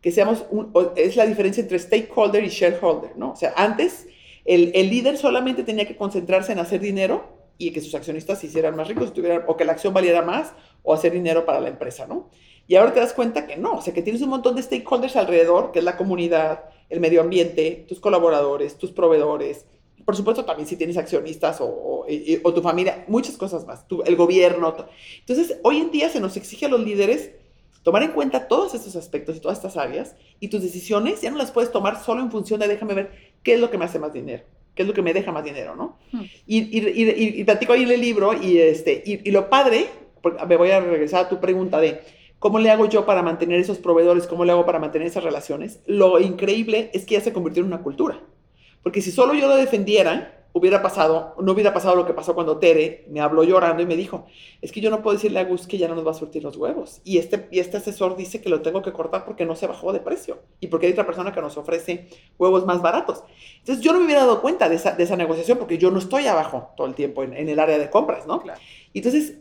[0.02, 3.32] que seamos, un, es la diferencia entre stakeholder y shareholder, ¿no?
[3.32, 4.08] O sea, antes
[4.44, 8.48] el, el, líder solamente tenía que concentrarse en hacer dinero y que sus accionistas se
[8.48, 9.14] hicieran más ricos,
[9.48, 12.30] o que la acción valiera más, o hacer dinero para la empresa, ¿no?
[12.68, 15.16] Y ahora te das cuenta que no, o sea, que tienes un montón de stakeholders
[15.16, 19.66] alrededor, que es la comunidad, el medio ambiente, tus colaboradores, tus proveedores,
[20.06, 22.06] por supuesto también si tienes accionistas o,
[22.44, 24.76] o, tu familia, muchas cosas más, el gobierno.
[25.20, 27.32] Entonces, hoy en día se nos exige a los líderes
[27.84, 31.38] tomar en cuenta todos estos aspectos y todas estas áreas y tus decisiones ya no
[31.38, 33.12] las puedes tomar solo en función de déjame ver
[33.44, 34.44] qué es lo que me hace más dinero,
[34.76, 35.98] qué es lo que me deja más dinero, ¿no?
[36.12, 36.24] Hmm.
[36.48, 39.88] Y, y, y, platico ahí en el libro y, este, y, lo padre,
[40.48, 42.02] me voy a regresar a tu pregunta de
[42.40, 45.82] cómo le hago yo para mantener esos proveedores, cómo le hago para mantener esas relaciones,
[45.86, 48.20] lo increíble es que ya se convirtió en una cultura.
[48.82, 52.58] Porque si solo yo lo defendiera, hubiera pasado, no hubiera pasado lo que pasó cuando
[52.58, 54.28] Tere me habló llorando y me dijo,
[54.62, 56.44] es que yo no puedo decirle a Gus que ya no nos va a surtir
[56.44, 57.02] los huevos.
[57.04, 59.92] Y este, y este asesor dice que lo tengo que cortar porque no se bajó
[59.92, 63.24] de precio y porque hay otra persona que nos ofrece huevos más baratos.
[63.60, 65.98] Entonces yo no me hubiera dado cuenta de esa, de esa negociación porque yo no
[65.98, 68.40] estoy abajo todo el tiempo en, el área de compras, ¿no?
[68.40, 68.60] Claro.
[68.94, 69.34] Entonces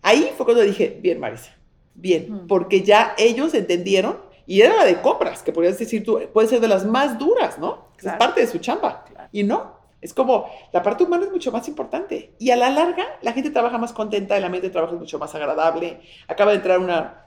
[0.00, 1.56] ahí fue cuando dije, bien, Marisa,
[1.94, 6.46] bien, porque ya ellos entendieron y era la de compras, que podrías decir tú, puede
[6.46, 7.88] ser de las más duras, ¿no?
[7.98, 9.04] Es parte de su chamba.
[9.30, 12.32] Y no, es como la parte humana es mucho más importante.
[12.38, 16.00] Y a la larga, la gente trabaja más contenta, la mente trabaja mucho más agradable.
[16.28, 17.26] Acaba de entrar una,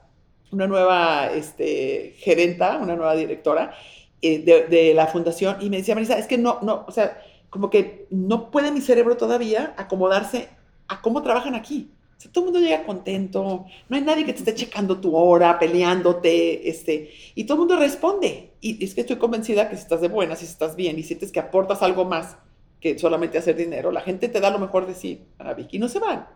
[0.51, 3.73] una nueva este, gerenta, una nueva directora
[4.21, 7.21] eh, de, de, la fundación y me decía, Marisa, es que no, no, o sea,
[7.49, 10.49] como que no puede mi cerebro todavía acomodarse
[10.88, 11.89] a cómo trabajan aquí
[12.32, 16.69] todo el mundo llega contento, no hay nadie que te esté checando tu hora, peleándote,
[16.69, 18.51] este, y todo el mundo responde.
[18.61, 21.32] Y es que estoy convencida que si estás de buenas, si estás bien y sientes
[21.32, 22.38] que aportas algo más
[22.86, 25.79] que solamente hacer dinero, la gente te da lo mejor de sí, Ana Vicky, y
[25.79, 26.27] no se van,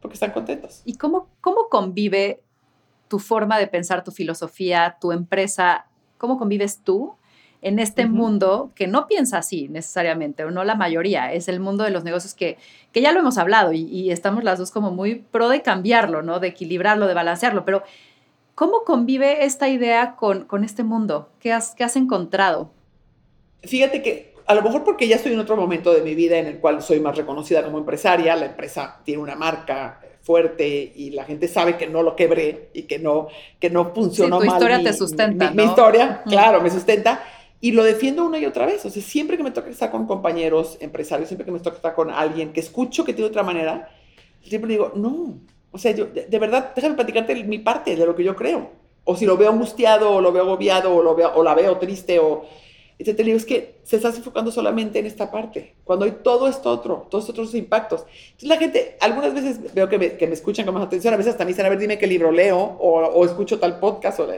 [0.00, 0.82] porque están contentos.
[0.84, 2.42] ¿Y cómo, cómo convive
[3.06, 5.86] tu forma de pensar, tu filosofía, tu empresa?
[6.18, 7.14] ¿Cómo convives tú
[7.62, 11.84] en este mundo que no piensa así necesariamente, o no la mayoría, es el mundo
[11.84, 12.58] de los negocios que,
[12.90, 16.40] que ya lo hemos hablado y, estamos las dos como muy pro de cambiarlo, ¿no?
[16.40, 17.84] De equilibrarlo, de balancearlo, pero
[18.56, 21.30] ¿cómo convive esta idea con, con este mundo?
[21.38, 22.72] ¿Qué has, ¿Qué has encontrado?
[23.62, 26.46] Fíjate que a lo mejor porque ya estoy en otro momento de mi vida en
[26.46, 31.24] el cual soy más reconocida como empresaria, la empresa tiene una marca fuerte y la
[31.24, 33.28] gente sabe que no lo quebré y que no,
[33.60, 37.22] que no funcionó sí, tu historia te sustenta, mi, mi historia, claro, me sustenta
[37.64, 38.84] y lo defiendo una y otra vez.
[38.84, 41.94] O sea, siempre que me toca estar con compañeros empresarios, siempre que me toca estar
[41.94, 43.88] con alguien que escucho que tiene otra manera,
[44.42, 45.38] siempre digo, no.
[45.70, 48.70] O sea, yo, de, verdad, déjame platicarte mi parte de lo que yo creo.
[49.04, 51.78] O si lo veo angustiado, o lo veo agobiado, o, lo veo, o la veo
[51.78, 52.44] triste, o
[52.96, 56.46] y te digo, es que se está enfocando solamente en esta parte, cuando hay todo
[56.46, 58.04] esto otro, todos estos otros impactos.
[58.26, 61.16] Entonces la gente, algunas veces veo que me, que me escuchan con más atención, a
[61.16, 64.20] veces hasta me dicen, a ver, dime qué libro leo, o, o escucho tal podcast,
[64.20, 64.28] o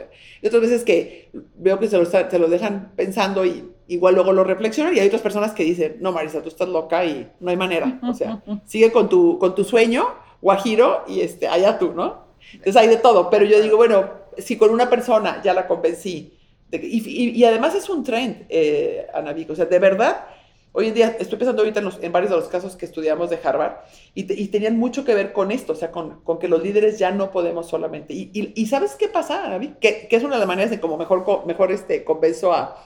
[0.43, 4.33] y otras veces que veo que se lo, se lo dejan pensando y igual luego
[4.33, 7.51] lo reflexionan, y hay otras personas que dicen, no, Marisa, tú estás loca y no
[7.51, 10.07] hay manera, o sea, sigue con tu, con tu sueño,
[10.41, 12.25] guajiro, y este, allá tú, ¿no?
[12.53, 16.36] Entonces hay de todo, pero yo digo, bueno, si con una persona ya la convencí,
[16.73, 20.27] y, además es un trend, eh, Ana O sea, de verdad,
[20.73, 23.77] hoy en día, estoy pensando ahorita en, varios de los casos que estudiamos de Harvard,
[24.15, 27.31] y, tenían mucho que ver con esto, o sea, con, que los líderes ya no
[27.31, 28.15] podemos solamente.
[28.15, 31.47] Y, ¿sabes qué pasa, Ana Que, que, es una de las maneras de como mejor,
[31.47, 32.77] mejor este, convenzo a,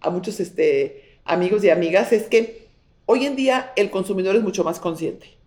[0.00, 2.66] a muchos este, amigos y amigas, es que
[3.06, 5.37] hoy en día el consumidor es mucho más consciente.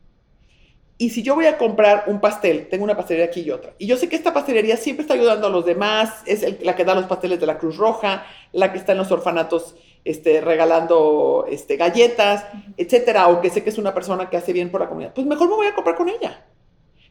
[1.02, 3.88] Y si yo voy a comprar un pastel, tengo una pastelería aquí y otra, y
[3.88, 6.94] yo sé que esta pastelería siempre está ayudando a los demás, es la que da
[6.94, 9.74] los pasteles de la Cruz Roja, la que está en los orfanatos
[10.06, 12.46] este, regalando este, galletas,
[12.78, 15.26] etcétera, o que sé que es una persona que hace bien por la comunidad, pues
[15.26, 16.46] mejor me voy a comprar con ella.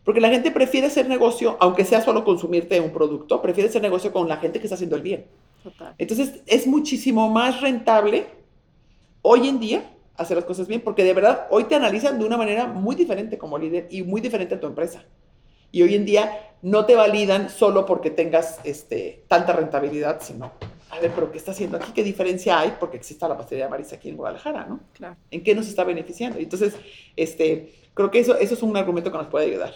[0.05, 4.13] Porque la gente prefiere hacer negocio, aunque sea solo consumirte un producto, prefiere hacer negocio
[4.13, 5.27] con la gente que está haciendo el bien.
[5.99, 8.29] Entonces, es muchísimo más rentable
[9.23, 9.83] hoy en día
[10.21, 13.39] hacer las cosas bien, porque de verdad hoy te analizan de una manera muy diferente
[13.39, 15.05] como líder y muy diferente a tu empresa.
[15.73, 20.53] Y hoy en día no te validan solo porque tengas este, tanta rentabilidad, sino,
[20.91, 21.93] a ver, pero ¿qué está haciendo aquí?
[21.93, 22.75] ¿Qué diferencia hay?
[22.79, 24.81] Porque existe la pastelería Marisa aquí en Guadalajara, ¿no?
[24.93, 25.17] Claro.
[25.31, 26.39] ¿En qué nos está beneficiando?
[26.39, 26.75] Entonces,
[27.17, 29.73] este, creo que eso, eso es un argumento que nos puede ayudar.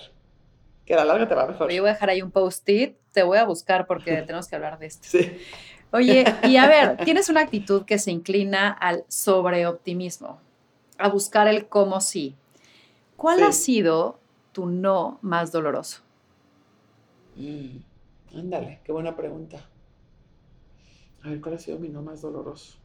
[0.84, 1.70] Que a la larga te va mejor.
[1.70, 4.78] Yo voy a dejar ahí un post-it, te voy a buscar porque tenemos que hablar
[4.78, 5.06] de esto.
[5.08, 5.38] Sí.
[5.94, 10.40] Oye, y a ver, tienes una actitud que se inclina al sobreoptimismo,
[10.98, 12.34] a buscar el cómo sí.
[13.16, 14.18] ¿Cuál ha sido
[14.50, 16.00] tu no más doloroso?
[17.36, 17.76] Mm,
[18.36, 19.64] ándale, qué buena pregunta.
[21.22, 22.76] A ver, ¿cuál ha sido mi no más doloroso?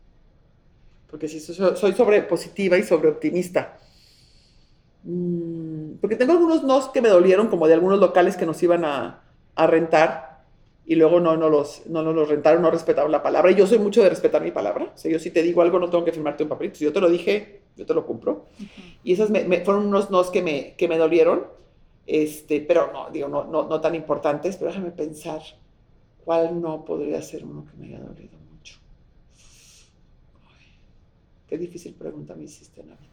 [1.09, 3.79] Porque si soy, soy sobre positiva y sobre optimista.
[5.03, 8.85] Mm, porque tengo algunos nos que me dolieron, como de algunos locales que nos iban
[8.85, 9.23] a,
[9.55, 10.28] a rentar
[10.89, 13.51] y luego no, no, los, no nos los rentaron, no respetaron la palabra.
[13.51, 14.91] Y yo soy mucho de respetar mi palabra.
[14.95, 16.79] O sea, yo si te digo algo, no tengo que firmarte un papelito.
[16.79, 18.47] Si yo te lo dije, yo te lo cumplo.
[19.03, 21.45] Y esas me, fueron unos nos que me, que me dolieron,
[22.07, 24.57] este, pero no, digo, no, no, no tan importantes.
[24.57, 25.43] Pero déjame pensar
[26.25, 28.79] cuál no podría ser uno que me haya dolido mucho.
[31.47, 33.07] qué difícil pregunta me hiciste, Navi.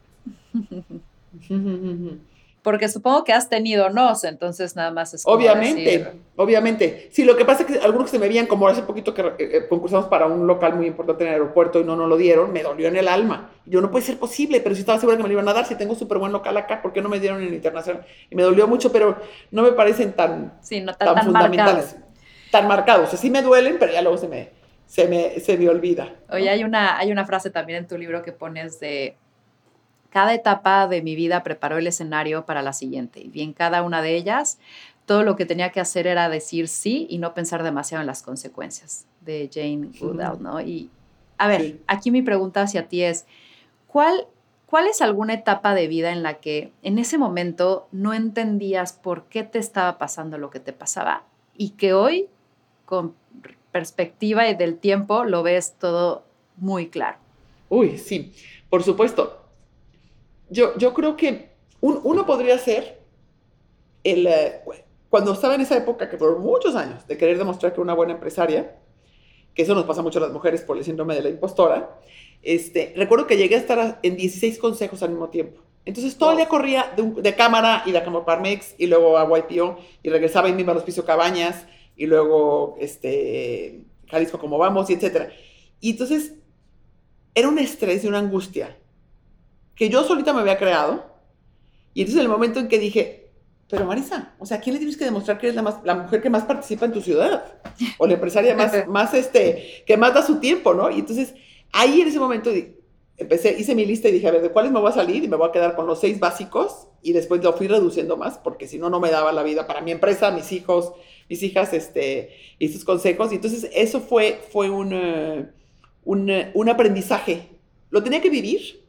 [2.66, 7.08] Porque supongo que has tenido nos, entonces nada más es Obviamente, obviamente.
[7.12, 9.22] Sí, lo que pasa es que algunos que se me veían, como hace poquito que
[9.22, 12.16] eh, eh, concursamos para un local muy importante en el aeropuerto y no nos lo
[12.16, 13.52] dieron, me dolió en el alma.
[13.66, 15.64] Yo no puede ser posible, pero si estaba segura que me lo iban a dar,
[15.64, 18.04] si tengo súper buen local acá, ¿por qué no me dieron en el internacional?
[18.30, 19.16] Y me dolió mucho, pero
[19.52, 21.94] no me parecen tan, sí, no tan, fundamentales.
[22.50, 23.06] Tan marcados.
[23.06, 24.48] O sea, sí me duelen, pero ya luego se me,
[24.86, 26.16] se me, se me olvida.
[26.30, 29.16] Oye, hay, una, hay una frase también en tu libro que pones de
[30.16, 33.20] cada etapa de mi vida preparó el escenario para la siguiente.
[33.20, 34.58] Y bien, cada una de ellas,
[35.04, 38.22] todo lo que tenía que hacer era decir sí y no pensar demasiado en las
[38.22, 40.58] consecuencias de Jane Goodall, ¿no?
[40.62, 40.88] Y
[41.36, 43.26] a ver, aquí mi pregunta hacia ti es,
[43.88, 44.26] ¿cuál,
[44.64, 49.24] ¿cuál es alguna etapa de vida en la que en ese momento no entendías por
[49.24, 51.24] qué te estaba pasando lo que te pasaba
[51.58, 52.30] y que hoy,
[52.86, 53.14] con
[53.70, 56.24] perspectiva y del tiempo, lo ves todo
[56.56, 57.18] muy claro?
[57.68, 58.32] Uy, sí,
[58.70, 59.42] por supuesto
[60.50, 63.00] yo, yo creo que uno podría ser
[64.02, 64.62] el, eh,
[65.08, 67.94] cuando estaba en esa época, que por muchos años, de querer demostrar que era una
[67.94, 68.76] buena empresaria,
[69.54, 71.98] que eso nos pasa mucho a las mujeres por el síndrome de la impostora,
[72.42, 75.62] este, recuerdo que llegué a estar en 16 consejos al mismo tiempo.
[75.84, 79.78] Entonces todo el día corría de, cámara y la cámara Parmex y luego a YPO
[80.02, 81.66] y regresaba y mismo a los pisos Cabañas
[81.96, 85.30] y luego este, Jalisco como vamos y etcétera.
[85.80, 86.34] Y entonces
[87.34, 88.76] era un estrés y una angustia
[89.76, 91.04] que yo solita me había creado.
[91.94, 93.30] Y entonces en el momento en que dije,
[93.68, 95.94] pero Marisa, o sea, ¿a quién le tienes que demostrar que eres la, más, la
[95.94, 97.44] mujer que más participa en tu ciudad?
[97.98, 100.90] O la empresaria más, más este, que más da su tiempo, ¿no?
[100.90, 101.34] Y entonces
[101.72, 102.50] ahí en ese momento
[103.16, 105.24] empecé, hice mi lista y dije, a ver, ¿de cuáles me voy a salir?
[105.24, 108.38] Y me voy a quedar con los seis básicos y después lo fui reduciendo más
[108.38, 110.92] porque si no, no me daba la vida para mi empresa, mis hijos,
[111.28, 113.32] mis hijas, este, y sus consejos.
[113.32, 115.50] Y entonces eso fue, fue un, eh,
[116.04, 117.48] un, eh, un aprendizaje.
[117.90, 118.85] Lo tenía que vivir,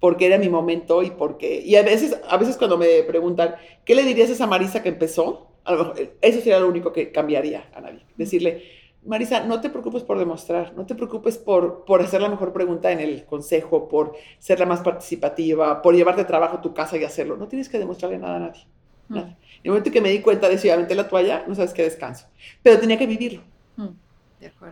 [0.00, 1.60] porque era mi momento y porque...
[1.60, 4.88] Y a veces, a veces cuando me preguntan, ¿qué le dirías a esa Marisa que
[4.88, 5.48] empezó?
[5.64, 8.00] A lo mejor, eso sería lo único que cambiaría a nadie.
[8.16, 8.62] Decirle,
[9.04, 12.90] Marisa, no te preocupes por demostrar, no te preocupes por, por hacer la mejor pregunta
[12.90, 17.04] en el consejo, por ser la más participativa, por llevarte trabajo a tu casa y
[17.04, 17.36] hacerlo.
[17.36, 18.66] No tienes que demostrarle nada a nadie.
[19.08, 19.28] Nada.
[19.28, 21.74] En el momento que me di cuenta de eso y aventé la toalla, no sabes
[21.74, 22.26] qué descanso.
[22.62, 23.42] Pero tenía que vivirlo.
[23.76, 23.88] Mm,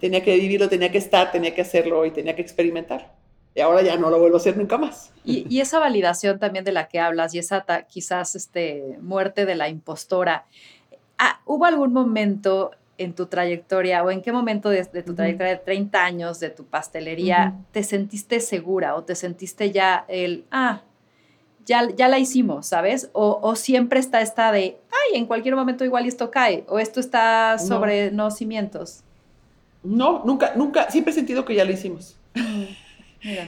[0.00, 3.17] tenía que vivirlo, tenía que estar, tenía que hacerlo y tenía que experimentar
[3.58, 5.10] y ahora ya no lo vuelvo a hacer nunca más.
[5.24, 9.68] Y, esa validación también de la que hablas y esa quizás este, muerte de la
[9.68, 10.46] impostora,
[11.18, 15.58] ah, ¿hubo algún momento en tu trayectoria o en qué momento de, tu trayectoria de
[15.58, 20.82] 30 años de tu pastelería te sentiste segura o te sentiste ya el, ah,
[21.66, 23.10] ya, ya la hicimos, ¿sabes?
[23.12, 27.58] O, siempre está esta de, ay, en cualquier momento igual esto cae o esto está
[27.58, 29.02] sobre no, cimientos.
[29.82, 32.16] No, nunca, nunca, siempre he sentido que ya lo hicimos.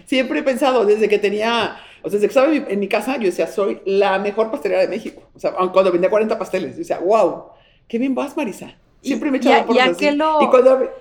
[0.06, 3.24] Siempre he pensado, desde que tenía, o sea, desde que estaba en mi, casa, yo
[3.24, 5.22] decía, soy la mejor pastelera de México.
[5.34, 7.44] O sea, cuando vendía 40 pasteles, yo decía, wow,
[7.86, 8.74] qué bien vas, Marisa.
[9.02, 10.40] Siempre me echaba por ¿Y a qué lo,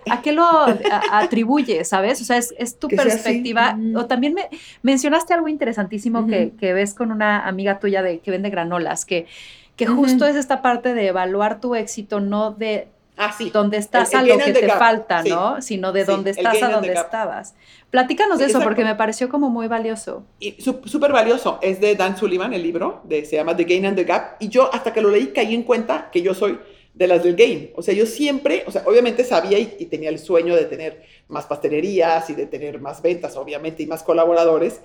[0.09, 0.47] ¿a qué lo
[1.11, 2.21] atribuye, sabes?
[2.21, 3.77] O sea, es, es tu perspectiva.
[3.95, 4.47] O también me
[4.83, 9.27] mencionaste algo interesantísimo que, que, ves con una amiga tuya de, que vende granolas, que,
[9.75, 12.87] que justo es esta parte de evaluar tu éxito, no de
[13.21, 13.49] Ah, sí.
[13.53, 15.61] Dónde estás a lo que te falta, ¿no?
[15.61, 17.53] Sino de dónde estás a dónde estabas.
[17.89, 20.23] Platícanos de eso porque me pareció como muy valioso.
[20.39, 21.59] Y súper valioso.
[21.61, 24.37] Es de Dan Sullivan, el libro, de, se llama The Gain and the Gap.
[24.39, 26.59] Y yo hasta que lo leí caí en cuenta que yo soy
[26.93, 27.71] de las del gain.
[27.75, 31.03] O sea, yo siempre, o sea, obviamente sabía y, y, tenía el sueño de tener
[31.27, 34.81] más pastelerías y de tener más ventas, obviamente, y más colaboradores,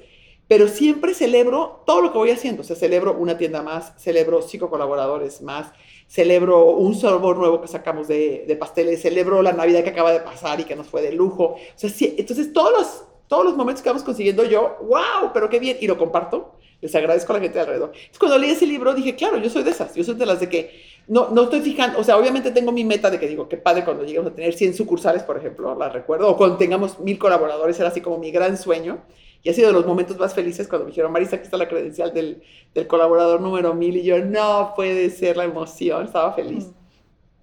[0.46, 2.62] pero siempre celebro todo lo que voy haciendo.
[2.62, 5.72] O sea, celebro una tienda más, celebro cinco colaboradores más,
[6.14, 10.20] celebro un sabor nuevo que sacamos de, de, pasteles, celebro la Navidad que acaba de
[10.20, 11.56] pasar y que nos fue de lujo.
[11.56, 15.50] O sea, sí, entonces todos los, todos los momentos que vamos consiguiendo yo, wow, pero
[15.50, 16.52] qué bien, y lo comparto.
[16.80, 17.88] Les agradezco a la gente de alrededor.
[17.88, 20.38] Entonces, cuando leí ese libro dije, claro, yo soy de esas, yo soy de las
[20.38, 23.48] de que no, no estoy fijando, o sea, obviamente tengo mi meta de que digo,
[23.48, 27.00] qué padre cuando lleguemos a tener 100 sucursales, por ejemplo, la recuerdo, o cuando tengamos
[27.00, 29.00] mil colaboradores, era así como mi gran sueño.
[29.44, 31.68] Y ha sido de los momentos más felices cuando me dijeron, Marisa, aquí está la
[31.68, 32.42] credencial del,
[32.74, 33.94] del colaborador número mil.
[33.98, 36.64] Y yo, no puede ser la emoción, estaba feliz.
[36.64, 36.84] Mm.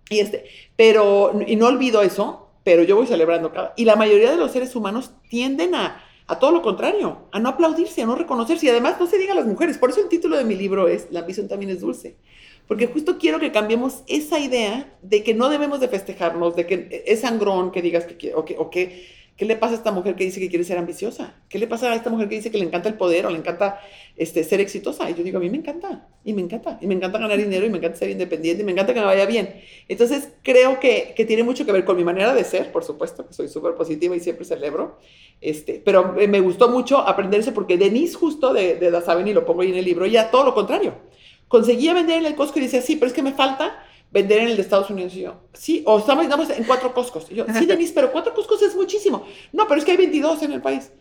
[0.10, 0.46] Y este,
[0.76, 3.74] pero, y no olvido eso, pero yo voy celebrando cada.
[3.78, 7.50] Y la mayoría de los seres humanos tienden a, a todo lo contrario, a no
[7.50, 8.66] aplaudirse, a no reconocerse.
[8.66, 9.78] Y además, no se diga a las mujeres.
[9.78, 12.18] Por eso el título de mi libro es La ambición también es dulce.
[12.68, 17.04] Porque justo quiero que cambiemos esa idea de que no debemos de festejarnos, de que
[17.06, 19.06] es sangrón que digas que, o que, o que
[19.38, 21.34] ¿Qué le pasa a esta mujer que dice que quiere ser ambiciosa?
[21.50, 23.38] ¿Qué le pasa a esta mujer que dice que le encanta el poder o le
[23.40, 23.80] encanta
[24.16, 25.10] este, ser exitosa?
[25.10, 27.66] Y yo digo, a mí me encanta, y me encanta, y me encanta ganar dinero,
[27.66, 29.56] y me encanta ser independiente, y me encanta que me vaya bien.
[29.88, 33.26] Entonces, creo que, que tiene mucho que ver con mi manera de ser, por supuesto,
[33.26, 35.00] que soy súper positiva y siempre celebro.
[35.42, 39.46] Este, pero me gustó mucho aprender eso porque Denise, justo de, de Dazaben, y lo
[39.46, 40.94] pongo ahí en el libro, ya todo lo contrario.
[41.48, 44.50] Conseguía vender en el Costco y decía, sí, pero es que me falta vender en
[44.50, 45.16] el de Estados Unidos.
[45.16, 47.32] Y yo, sí, o estamos, en cuatro Costcos.
[47.32, 49.26] Y yo, sí, Denise, pero cuatro Costcos es muchísimo.
[49.52, 50.92] No, pero es que hay 22 en el país.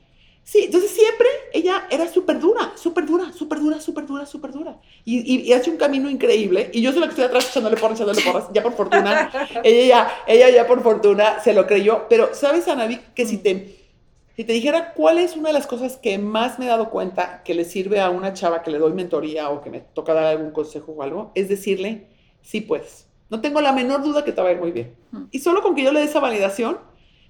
[0.43, 4.81] Sí, entonces siempre ella era súper dura, súper dura, súper dura, súper dura, súper dura.
[5.05, 6.71] Y, y, hace un camino increíble.
[6.73, 8.49] Y yo soy la que estoy atrás echándole porras, echándole porras.
[8.53, 9.31] Ya por fortuna,
[9.63, 12.07] ella ya, ella ya por fortuna se lo creyó.
[12.09, 13.77] Pero, ¿sabes, Anavi, que si te,
[14.35, 17.43] si te dijera cuál es una de las cosas que más me he dado cuenta
[17.45, 20.25] que le sirve a una chava que le doy mentoría o que me toca dar
[20.25, 22.09] algún consejo o algo, es decirle,
[22.43, 23.07] sí puedes.
[23.28, 24.95] No tengo la menor duda que te va a ir muy bien.
[25.30, 26.78] Y solo con que yo le dé esa validación,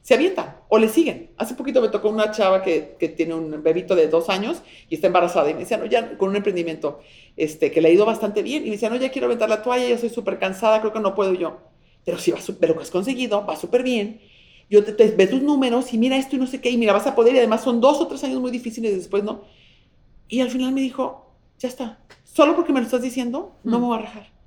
[0.02, 1.30] se avientan o le siguen.
[1.36, 4.94] Hace poquito me tocó una chava que, que, tiene un bebito de dos años y
[4.94, 7.00] está embarazada y me decía, no, ya con un emprendimiento
[7.36, 8.62] este, que le ha ido bastante bien.
[8.62, 11.00] Y me decía, no, ya quiero aventar la toalla, yo soy súper cansada, creo que
[11.00, 11.58] no puedo yo.
[12.04, 14.20] Pero sí, va pero que has conseguido, va súper bien.
[14.70, 16.92] Yo te, te, ve tus números y mira esto y no sé qué, y mira,
[16.92, 17.34] vas a poder.
[17.34, 19.42] Y además son dos o tres años muy difíciles después, ¿no?
[20.28, 21.98] Y al final me dijo, ya está.
[22.24, 24.39] Solo porque me lo estás diciendo, no me voy a rajar.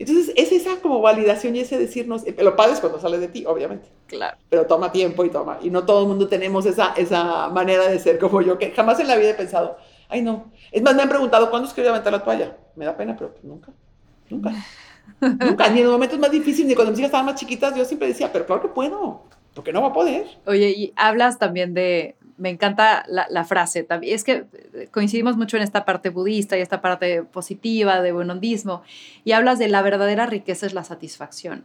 [0.00, 3.44] Entonces, es esa como validación y ese decirnos, eh, lo padre cuando sale de ti,
[3.46, 3.86] obviamente.
[4.06, 4.38] Claro.
[4.48, 5.58] Pero toma tiempo y toma.
[5.60, 8.98] Y no todo el mundo tenemos esa, esa manera de ser como yo, que jamás
[8.98, 9.76] en la vida he pensado,
[10.08, 10.52] ay no.
[10.72, 12.56] Es más, me han preguntado, ¿cuándo es que voy a aventar la toalla?
[12.76, 13.72] Me da pena, pero pues nunca,
[14.30, 14.52] nunca.
[15.20, 17.84] nunca, ni en los momentos más difíciles, ni cuando mis hijas estaban más chiquitas, yo
[17.84, 19.24] siempre decía, pero claro que puedo,
[19.54, 20.26] porque no va a poder.
[20.46, 23.84] Oye, y hablas también de, me encanta la, frase.
[23.84, 24.14] También.
[24.14, 24.46] Es que
[24.90, 28.82] coincidimos mucho en esta parte budista y esta parte positiva de buenondismo.
[29.24, 31.64] Y hablas de la verdadera riqueza es la satisfacción.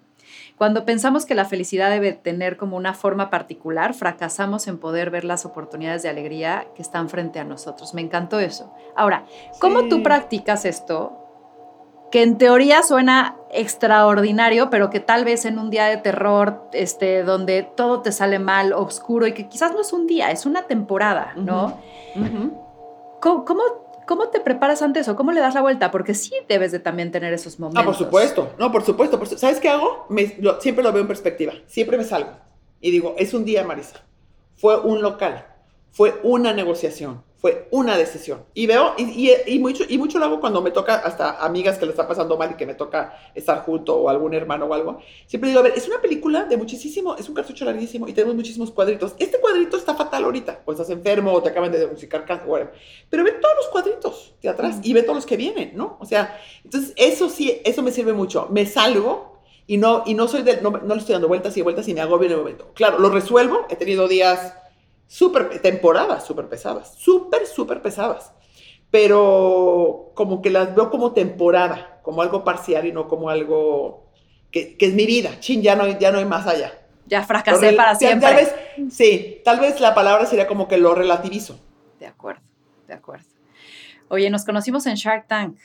[0.58, 5.24] Cuando pensamos que la felicidad debe tener como una forma particular, fracasamos en poder ver
[5.24, 7.94] las oportunidades de alegría que están frente a nosotros.
[7.94, 8.74] Me encantó eso.
[8.96, 9.26] Ahora,
[9.60, 11.25] ¿cómo tú practicas esto
[12.16, 17.24] que en teoría suena extraordinario, pero que tal vez en un día de terror, este,
[17.24, 20.66] donde todo te sale mal, oscuro, y que quizás no es un día, es una
[20.66, 21.78] temporada, ¿no?
[23.20, 25.92] ¿Cómo, te preparas antes o cómo le das la vuelta?
[25.92, 27.84] Porque sí debes de también tener esos momentos.
[27.84, 29.20] Ah, por supuesto, no, por supuesto.
[29.36, 30.08] ¿Sabes qué hago?
[30.62, 32.30] siempre lo veo en perspectiva, siempre me salgo
[32.80, 34.06] y digo, es un día, Marisa,
[34.56, 35.46] fue un local,
[35.96, 38.44] fue una negociación, fue una decisión.
[38.54, 41.86] Y veo, y, y, mucho, y mucho lo hago cuando me toca hasta amigas que
[41.86, 45.00] le está pasando mal y que me toca estar junto o algún hermano o algo.
[45.26, 48.36] Siempre digo, a ver, es una película de muchísimo, es un cartucho larguísimo y tenemos
[48.36, 49.16] muchísimos cuadritos.
[49.20, 52.74] Este cuadrito está fatal ahorita, o estás enfermo o te acaban de diagnosticar cáncer,
[53.10, 55.98] Pero ve todos los cuadritos de atrás y ve todos los que vienen, ¿no?
[56.02, 58.50] O sea, entonces eso sí, eso me sirve mucho.
[58.52, 61.62] Me salgo y no, y no soy de, no, no le estoy dando vueltas y
[61.62, 62.74] vueltas y me agobio en el momento.
[62.74, 64.56] Claro, lo resuelvo, he tenido días
[65.08, 68.34] súper, temporadas súper pesadas, súper, súper pesadas.
[68.92, 74.06] Pero como que las veo como temporada, como algo parcial y no como algo
[74.52, 75.40] que, que es mi vida.
[75.40, 76.72] Chin, ya no, ya no hay más allá.
[77.08, 78.28] Ya fracasé para siempre.
[78.28, 78.56] Tal vez,
[78.92, 81.60] sí, tal vez la palabra sería como que lo relativizo.
[82.00, 82.42] De acuerdo,
[82.88, 83.26] de acuerdo.
[84.08, 85.58] Oye, nos conocimos en Shark Tank.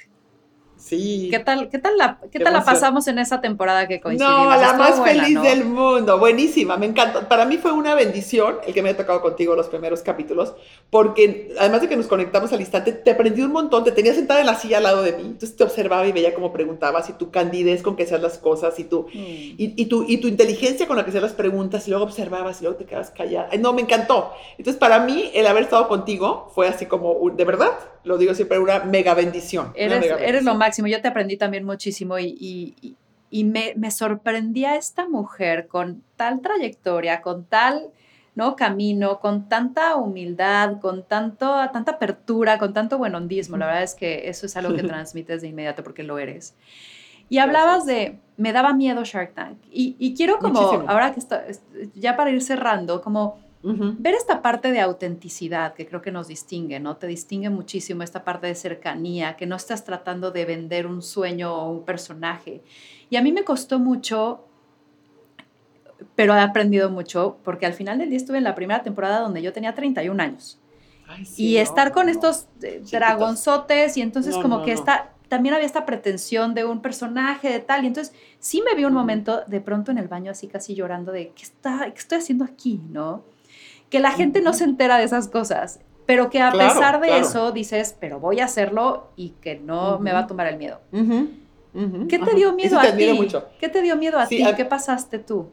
[0.80, 1.28] Sí.
[1.30, 4.44] ¿Qué tal, qué tal, la, qué, tal la pasamos en esa temporada que coincidimos?
[4.44, 7.28] No, la más feliz del mundo, buenísima, me encanta.
[7.28, 10.54] Para mí fue una bendición el que me haya tocado contigo los primeros capítulos,
[10.88, 14.40] porque además de que nos conectamos al instante, te aprendí un montón, te tenía sentada
[14.40, 17.12] en la silla al lado de mí, entonces te observaba y veía cómo preguntabas y
[17.12, 19.08] tu candidez con que hacías las cosas y tu, mm.
[19.12, 22.60] y, y, tu, y tu inteligencia con la que hacías las preguntas y luego observabas
[22.60, 23.48] y luego te quedabas callada.
[23.58, 24.32] No, me encantó.
[24.56, 27.72] Entonces, para mí, el haber estado contigo fue así como, de verdad,
[28.04, 29.72] lo digo siempre, una mega bendición.
[29.74, 30.88] Eres, lo máximo.
[30.88, 32.96] Yo te aprendí también muchísimo y,
[33.30, 37.90] y, me, me, sorprendía esta mujer con tal trayectoria, con tal
[38.34, 38.56] ¿no?
[38.56, 43.56] camino, con tanta humildad, con tanto, tanta apertura, con tanto buenondismo.
[43.56, 46.54] La verdad es que eso es algo que transmites de inmediato porque lo eres.
[47.28, 49.58] Y hablabas de, me daba miedo Shark Tank.
[49.70, 51.44] Y, quiero como, ahora que está,
[51.94, 56.80] ya para ir cerrando, como Ver esta parte de autenticidad que creo que nos distingue,
[56.80, 56.96] ¿no?
[56.96, 61.54] Te distingue muchísimo esta parte de cercanía, que no estás tratando de vender un sueño
[61.54, 62.62] o un personaje.
[63.10, 64.46] Y a mí me costó mucho,
[66.14, 69.42] pero he aprendido mucho, porque al final del día estuve en la primera temporada donde
[69.42, 70.58] yo tenía 31 años.
[71.36, 76.54] y estar con estos eh, dragonzotes y entonces como que está también había esta pretensión
[76.54, 79.98] de un personaje de tal y entonces sí me vi un momento de pronto en
[79.98, 83.24] el baño así casi llorando de qué está qué estoy haciendo aquí, ¿no?
[83.90, 87.52] Que la gente no se entera de esas cosas, pero que a pesar de eso
[87.52, 90.80] dices, pero voy a hacerlo y que no me va a tomar el miedo.
[90.92, 93.12] ¿Qué te dio miedo a ti?
[93.12, 93.44] Mucho.
[93.60, 94.42] ¿Qué te dio miedo a ti?
[94.56, 95.50] ¿Qué pasaste tú?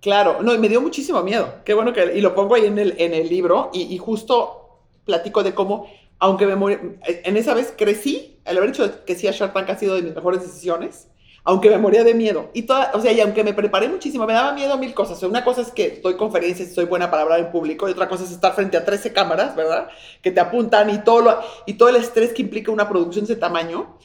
[0.00, 1.56] Claro, no, y me dio muchísimo miedo.
[1.64, 5.42] Qué bueno que, y lo pongo ahí en el, en el libro, y, justo platico
[5.42, 5.86] de cómo,
[6.18, 9.76] aunque me en esa vez crecí, el haber dicho que sí a Shark Tank ha
[9.76, 11.08] sido de mis mejores decisiones,
[11.44, 12.50] aunque me moría de miedo.
[12.54, 15.22] Y toda, o sea, y aunque me preparé muchísimo, me daba miedo mil cosas.
[15.22, 18.08] una cosa es que doy conferencias y soy buena para hablar en público, y otra
[18.08, 19.88] cosa es estar frente a 13 cámaras, ¿verdad?
[20.22, 23.32] Que te apuntan y todo, lo, y todo el estrés que implica una producción de
[23.32, 23.96] ese tamaño.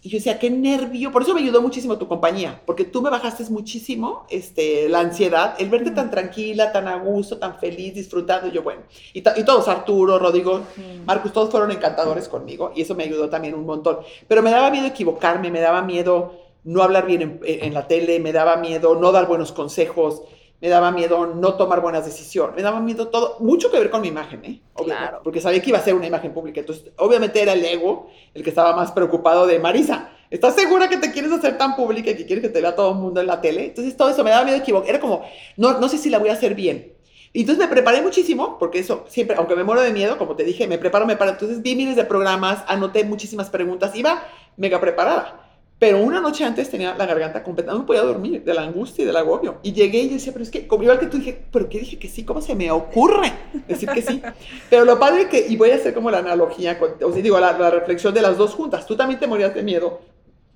[0.00, 1.10] Y yo decía, qué nervio.
[1.10, 5.56] Por eso me ayudó muchísimo tu compañía, porque tú me bajaste muchísimo este, la ansiedad,
[5.58, 8.46] el verte tan tranquila, tan a gusto, tan feliz, disfrutando.
[8.46, 10.60] Y yo, bueno, y, y todos, Arturo, Rodrigo,
[11.04, 13.98] Marcos, todos fueron encantadores conmigo y eso me ayudó también un montón.
[14.28, 18.20] Pero me daba miedo equivocarme, me daba miedo no hablar bien en, en la tele,
[18.20, 20.22] me daba miedo no dar buenos consejos
[20.60, 24.00] me daba miedo no tomar buenas decisiones, me daba miedo todo, mucho que ver con
[24.00, 24.60] mi imagen, ¿eh?
[24.74, 25.20] Claro.
[25.22, 26.60] Porque sabía que iba a ser una imagen pública.
[26.60, 30.10] Entonces, obviamente era el ego el que estaba más preocupado de Marisa.
[30.30, 32.90] ¿Estás segura que te quieres hacer tan pública y que quieres que te vea todo
[32.90, 33.66] el mundo en la tele?
[33.66, 34.90] Entonces, todo eso me daba miedo equivocar.
[34.90, 35.22] Era como,
[35.56, 36.92] no, no sé si la voy a hacer bien.
[37.32, 40.44] Y entonces me preparé muchísimo, porque eso siempre, aunque me muero de miedo, como te
[40.44, 41.32] dije, me preparo, me paro.
[41.32, 44.24] Entonces vi miles de programas, anoté muchísimas preguntas, iba
[44.56, 45.47] mega preparada.
[45.78, 49.06] Pero una noche antes tenía la garganta completa, no podía dormir de la angustia y
[49.06, 49.60] del agobio.
[49.62, 52.00] Y llegué y decía, pero es que, como igual que tú dije, ¿pero qué dije
[52.00, 52.24] que sí?
[52.24, 53.32] ¿Cómo se me ocurre
[53.68, 54.20] decir que sí?
[54.70, 57.56] Pero lo padre que, y voy a hacer como la analogía, o sea, digo, la,
[57.56, 58.86] la, reflexión de las dos juntas.
[58.86, 60.00] Tú también te morías de miedo,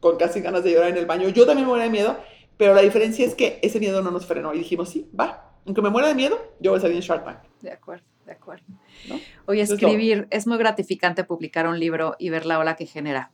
[0.00, 1.28] con casi ganas de llorar en el baño.
[1.28, 2.16] Yo también me moría de miedo,
[2.56, 4.52] pero la diferencia es que ese miedo no nos frenó.
[4.54, 7.24] Y dijimos, sí, va, aunque me muera de miedo, yo voy a salir en Shark
[7.24, 7.38] Tank.
[7.60, 8.64] De acuerdo, de acuerdo.
[9.08, 9.20] ¿No?
[9.46, 13.30] Oye, escribir, es muy gratificante publicar un libro y ver la ola que genera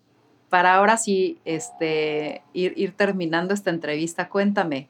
[0.49, 4.89] para ahora sí este, ir, terminando esta entrevista, cuéntame,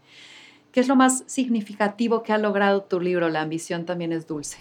[0.72, 3.28] ¿qué es lo más significativo que ha logrado tu libro?
[3.28, 4.58] La ambición también es dulce.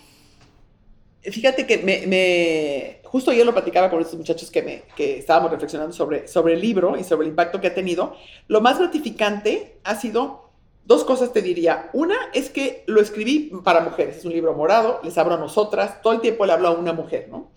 [1.21, 6.27] Fíjate que me, justo yo lo platicaba con estos muchachos que, que estábamos reflexionando sobre,
[6.27, 8.15] sobre el libro y sobre el impacto que ha tenido.
[8.47, 10.47] Lo más gratificante ha sido
[10.87, 11.89] dos cosas, te diría.
[11.93, 16.01] Una es que lo escribí para mujeres, es un libro morado, les hablo a nosotras,
[16.01, 17.51] todo el tiempo le hablo a una mujer, ¿no?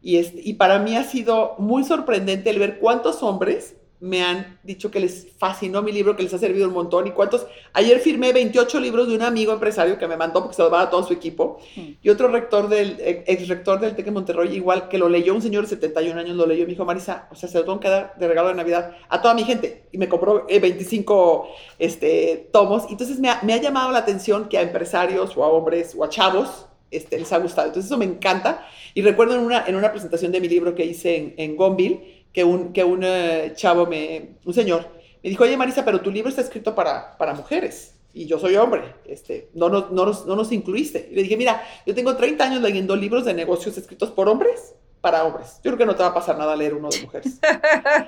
[0.00, 4.90] Y, y para mí ha sido muy sorprendente el ver cuántos hombres me han dicho
[4.90, 7.06] que les fascinó mi libro, que les ha servido un montón.
[7.06, 7.46] Y cuántos.
[7.72, 10.82] Ayer firmé 28 libros de un amigo empresario que me mandó porque se lo va
[10.82, 11.58] a todo su equipo.
[12.02, 15.42] Y otro rector del, ex rector del TEC de Monterrey, igual que lo leyó un
[15.42, 16.64] señor de 71 años, lo leyó.
[16.64, 19.20] Me dijo, Marisa, o sea, se lo tengo que dar de regalo de Navidad a
[19.20, 19.88] toda mi gente.
[19.90, 22.84] Y me compró 25 eh, este, tomos.
[22.90, 26.04] Entonces me ha, me ha llamado la atención que a empresarios o a hombres o
[26.04, 27.68] a chavos este, les ha gustado.
[27.68, 28.66] Entonces eso me encanta.
[28.94, 32.24] Y recuerdo en una, en una presentación de mi libro que hice en, en Gonville,
[32.32, 34.86] que un, que un eh, chavo, me, un señor,
[35.22, 37.94] me dijo, oye Marisa, pero tu libro está escrito para, para mujeres.
[38.14, 41.08] Y yo soy hombre, este, no, no, no, nos, no nos incluiste.
[41.10, 44.74] Y le dije, mira, yo tengo 30 años leyendo libros de negocios escritos por hombres
[45.00, 45.60] para hombres.
[45.62, 47.38] Yo creo que no te va a pasar nada leer uno de mujeres.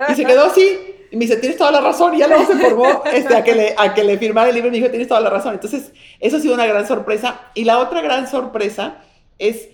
[0.08, 0.96] Y se quedó así.
[1.10, 2.14] Y me dice, tienes toda la razón.
[2.14, 4.68] Y ya luego se formó este, a, que le, a que le firmara el libro
[4.68, 5.54] y me dijo, tienes toda la razón.
[5.54, 7.40] Entonces, eso ha sido una gran sorpresa.
[7.54, 8.98] Y la otra gran sorpresa
[9.38, 9.68] es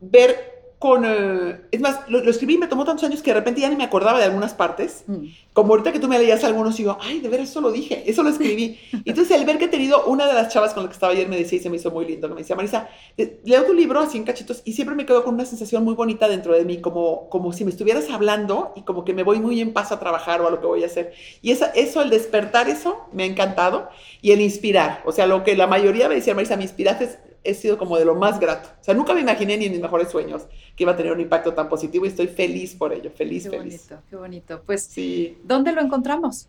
[0.00, 1.04] ver con...
[1.04, 3.76] Eh, es más, lo, escribí y me tomó tantos años que de repente ya ni
[3.76, 5.04] me acordaba de algunas partes.
[5.06, 5.26] Mm.
[5.52, 8.22] Como ahorita que tú me leías algunos digo, ay, de ver, eso lo dije, eso
[8.22, 8.78] lo escribí.
[9.04, 11.28] entonces el ver que he tenido una de las chavas con la que estaba ayer
[11.28, 14.00] me decía y se me hizo muy lindo, me decía, Marisa, eh, leo tu libro
[14.00, 16.80] así en cachitos y siempre me quedo con una sensación muy bonita dentro de mí,
[16.80, 19.98] como, como si me estuvieras hablando y como que me voy muy en paz a
[19.98, 21.12] trabajar o a lo que voy a hacer.
[21.42, 23.88] Y esa, eso, el despertar eso, me ha encantado.
[24.22, 27.54] Y el inspirar, o sea, lo que la mayoría me decía, Marisa, me inspiraste he
[27.54, 28.68] sido como de lo más grato.
[28.80, 30.42] O sea, nunca me imaginé ni en mis mejores sueños
[30.76, 33.50] que iba a tener un impacto tan positivo y estoy feliz por ello, feliz, qué
[33.58, 33.88] feliz.
[33.88, 34.62] Bonito, qué bonito.
[34.64, 35.38] Pues, sí.
[35.44, 36.48] ¿dónde lo encontramos?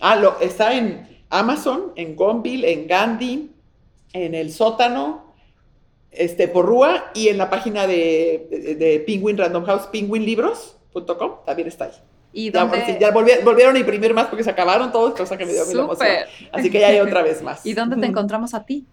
[0.00, 3.50] Ah, lo, está en Amazon, en Gonville, en Gandhi,
[4.12, 5.32] en el sótano,
[6.10, 11.86] este, por Rúa y en la página de, de, Penguin Random House, penguinlibros.com, también está
[11.86, 11.92] ahí.
[12.34, 15.66] ¿Y ya, ya volvieron, a imprimir más porque se acabaron todos, cosa que me dio
[15.66, 16.08] mil emoción.
[16.50, 17.64] Así que ya hay otra vez más.
[17.66, 18.86] ¿Y dónde te encontramos a ti?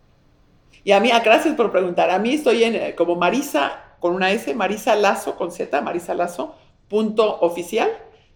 [0.84, 2.10] Y a mí, ah, gracias por preguntar.
[2.10, 6.14] A mí estoy en, eh, como Marisa, con una S, Marisa Lazo, con Z, Marisa
[6.14, 6.56] Lazo,
[6.88, 7.90] punto oficial.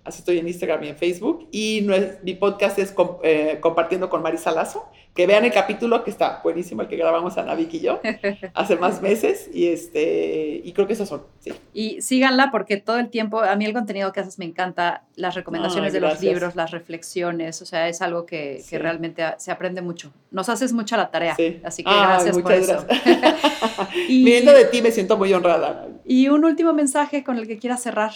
[0.05, 1.47] Así estoy en Instagram y en Facebook.
[1.51, 1.87] Y
[2.23, 2.93] mi podcast es
[3.23, 4.89] eh, Compartiendo con Marisa Lazo.
[5.13, 8.01] Que vean el capítulo que está buenísimo, el que grabamos Ana Vicky y yo
[8.55, 9.47] hace más meses.
[9.53, 11.21] Y, este, y creo que esos son.
[11.39, 11.53] Sí.
[11.71, 15.35] Y síganla porque todo el tiempo, a mí el contenido que haces me encanta, las
[15.35, 19.83] recomendaciones de los libros, las reflexiones, o sea, es algo que, que, realmente se aprende
[19.83, 20.11] mucho.
[20.31, 21.37] Nos haces mucha la tarea.
[21.63, 22.85] Así que gracias por eso.
[24.09, 25.87] y, Viendo de ti me siento muy honrada.
[26.05, 28.13] Y un último mensaje con el que quieras cerrar.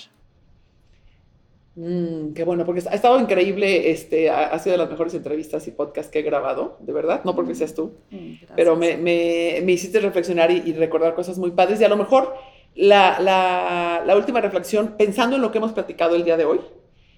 [1.80, 5.71] Mm, qué bueno, porque ha estado increíble, este, ha, sido de las mejores entrevistas y
[5.71, 9.59] podcasts que he grabado, de verdad, no porque mm, seas tú, mm, pero me, me,
[9.63, 11.80] me, hiciste reflexionar y, recordar cosas muy padres.
[11.80, 12.34] Y a lo mejor
[12.73, 16.61] la, la, la, última reflexión, pensando en lo que hemos platicado el día de hoy,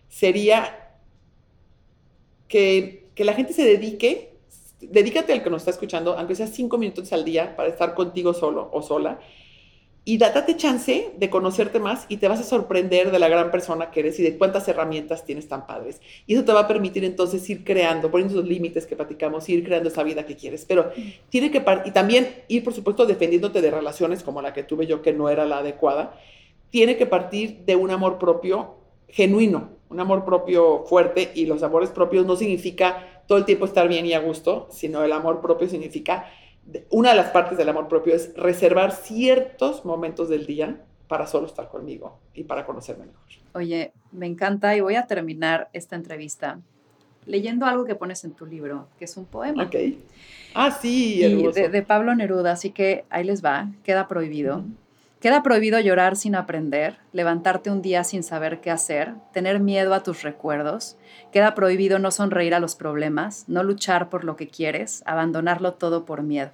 [0.09, 0.97] sería
[2.49, 4.33] que, que la gente se dedique,
[4.81, 8.33] dedícate al que nos está escuchando, aunque sea cinco minutos al día para estar contigo
[8.33, 9.21] solo o sola
[10.05, 13.91] y date chance de conocerte más y te vas a sorprender de la gran persona
[13.91, 16.01] que eres y de cuántas herramientas tienes tan padres.
[16.25, 19.63] Y eso te va a permitir entonces ir creando, poniendo esos límites que platicamos, ir
[19.63, 20.65] creando esa vida que quieres.
[20.65, 20.91] Pero
[21.29, 25.01] tiene que, y también ir, por supuesto, defendiéndote de relaciones como la que tuve yo,
[25.01, 26.19] que no era la adecuada.
[26.71, 28.75] Tiene que partir de un amor propio
[29.09, 33.87] genuino, un amor propio fuerte y los amores propios no significa todo el tiempo estar
[33.87, 36.31] bien y a gusto, sino el amor propio significa
[36.89, 41.47] una de las partes del amor propio es reservar ciertos momentos del día para solo
[41.47, 43.23] estar conmigo y para conocerme mejor.
[43.53, 46.59] Oye, me encanta y voy a terminar esta entrevista
[47.25, 49.63] leyendo algo que pones en tu libro, que es un poema.
[49.63, 49.75] Ok.
[50.55, 54.63] Ah, sí, de, de, Pablo Neruda, así que ahí les va, queda prohibido.
[55.19, 60.01] Queda prohibido llorar sin aprender, levantarte un día sin saber qué hacer, tener miedo a
[60.01, 60.97] tus recuerdos.
[61.33, 66.05] Queda prohibido no sonreír a los problemas, no luchar por lo que quieres, abandonarlo todo
[66.05, 66.51] por miedo,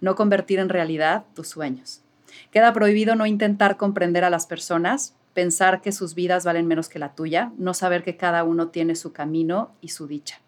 [0.00, 2.02] no convertir en realidad tus sueños.
[2.50, 6.98] Queda prohibido no intentar comprender a las personas, pensar que sus vidas valen menos que
[6.98, 10.40] la tuya, no saber que cada uno tiene su camino y su dicha.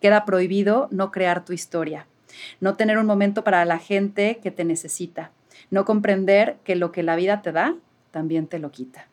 [0.00, 2.06] Queda prohibido no crear tu historia,
[2.60, 5.30] no tener un momento para la gente que te necesita,
[5.70, 7.76] no comprender que lo que la vida te da,
[8.10, 9.06] también te lo quita.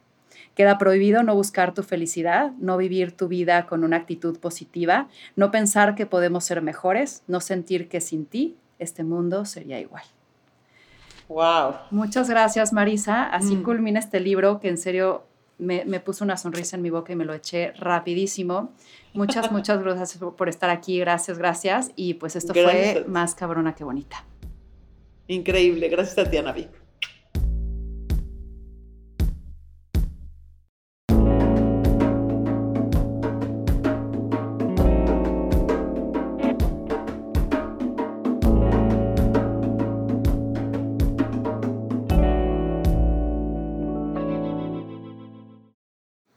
[0.55, 5.51] Queda prohibido no buscar tu felicidad, no vivir tu vida con una actitud positiva, no
[5.51, 10.03] pensar que podemos ser mejores, no sentir que sin ti este mundo sería igual.
[11.27, 11.75] Wow.
[11.91, 13.25] Muchas gracias, Marisa.
[13.25, 13.63] Así mm.
[13.63, 15.23] culmina este libro que en serio
[15.59, 18.73] me, puso una sonrisa en mi boca y me lo eché rapidísimo.
[19.13, 20.99] Muchas, muchas gracias por estar aquí.
[20.99, 21.91] Gracias, gracias.
[21.95, 24.25] Y pues esto fue más cabrona que bonita.
[25.27, 25.87] Increíble.
[25.89, 26.67] Gracias a ti, Anavi.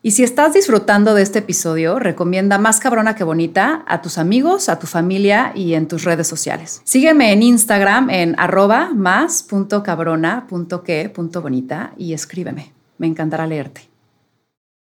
[0.05, 4.69] Y si estás disfrutando de este episodio, recomienda Más Cabrona que Bonita a tus amigos,
[4.69, 6.81] a tu familia y en tus redes sociales.
[6.83, 12.73] Sígueme en Instagram en arroba más.cabrona.que.bonita y escríbeme.
[12.99, 13.92] Me encantará leerte.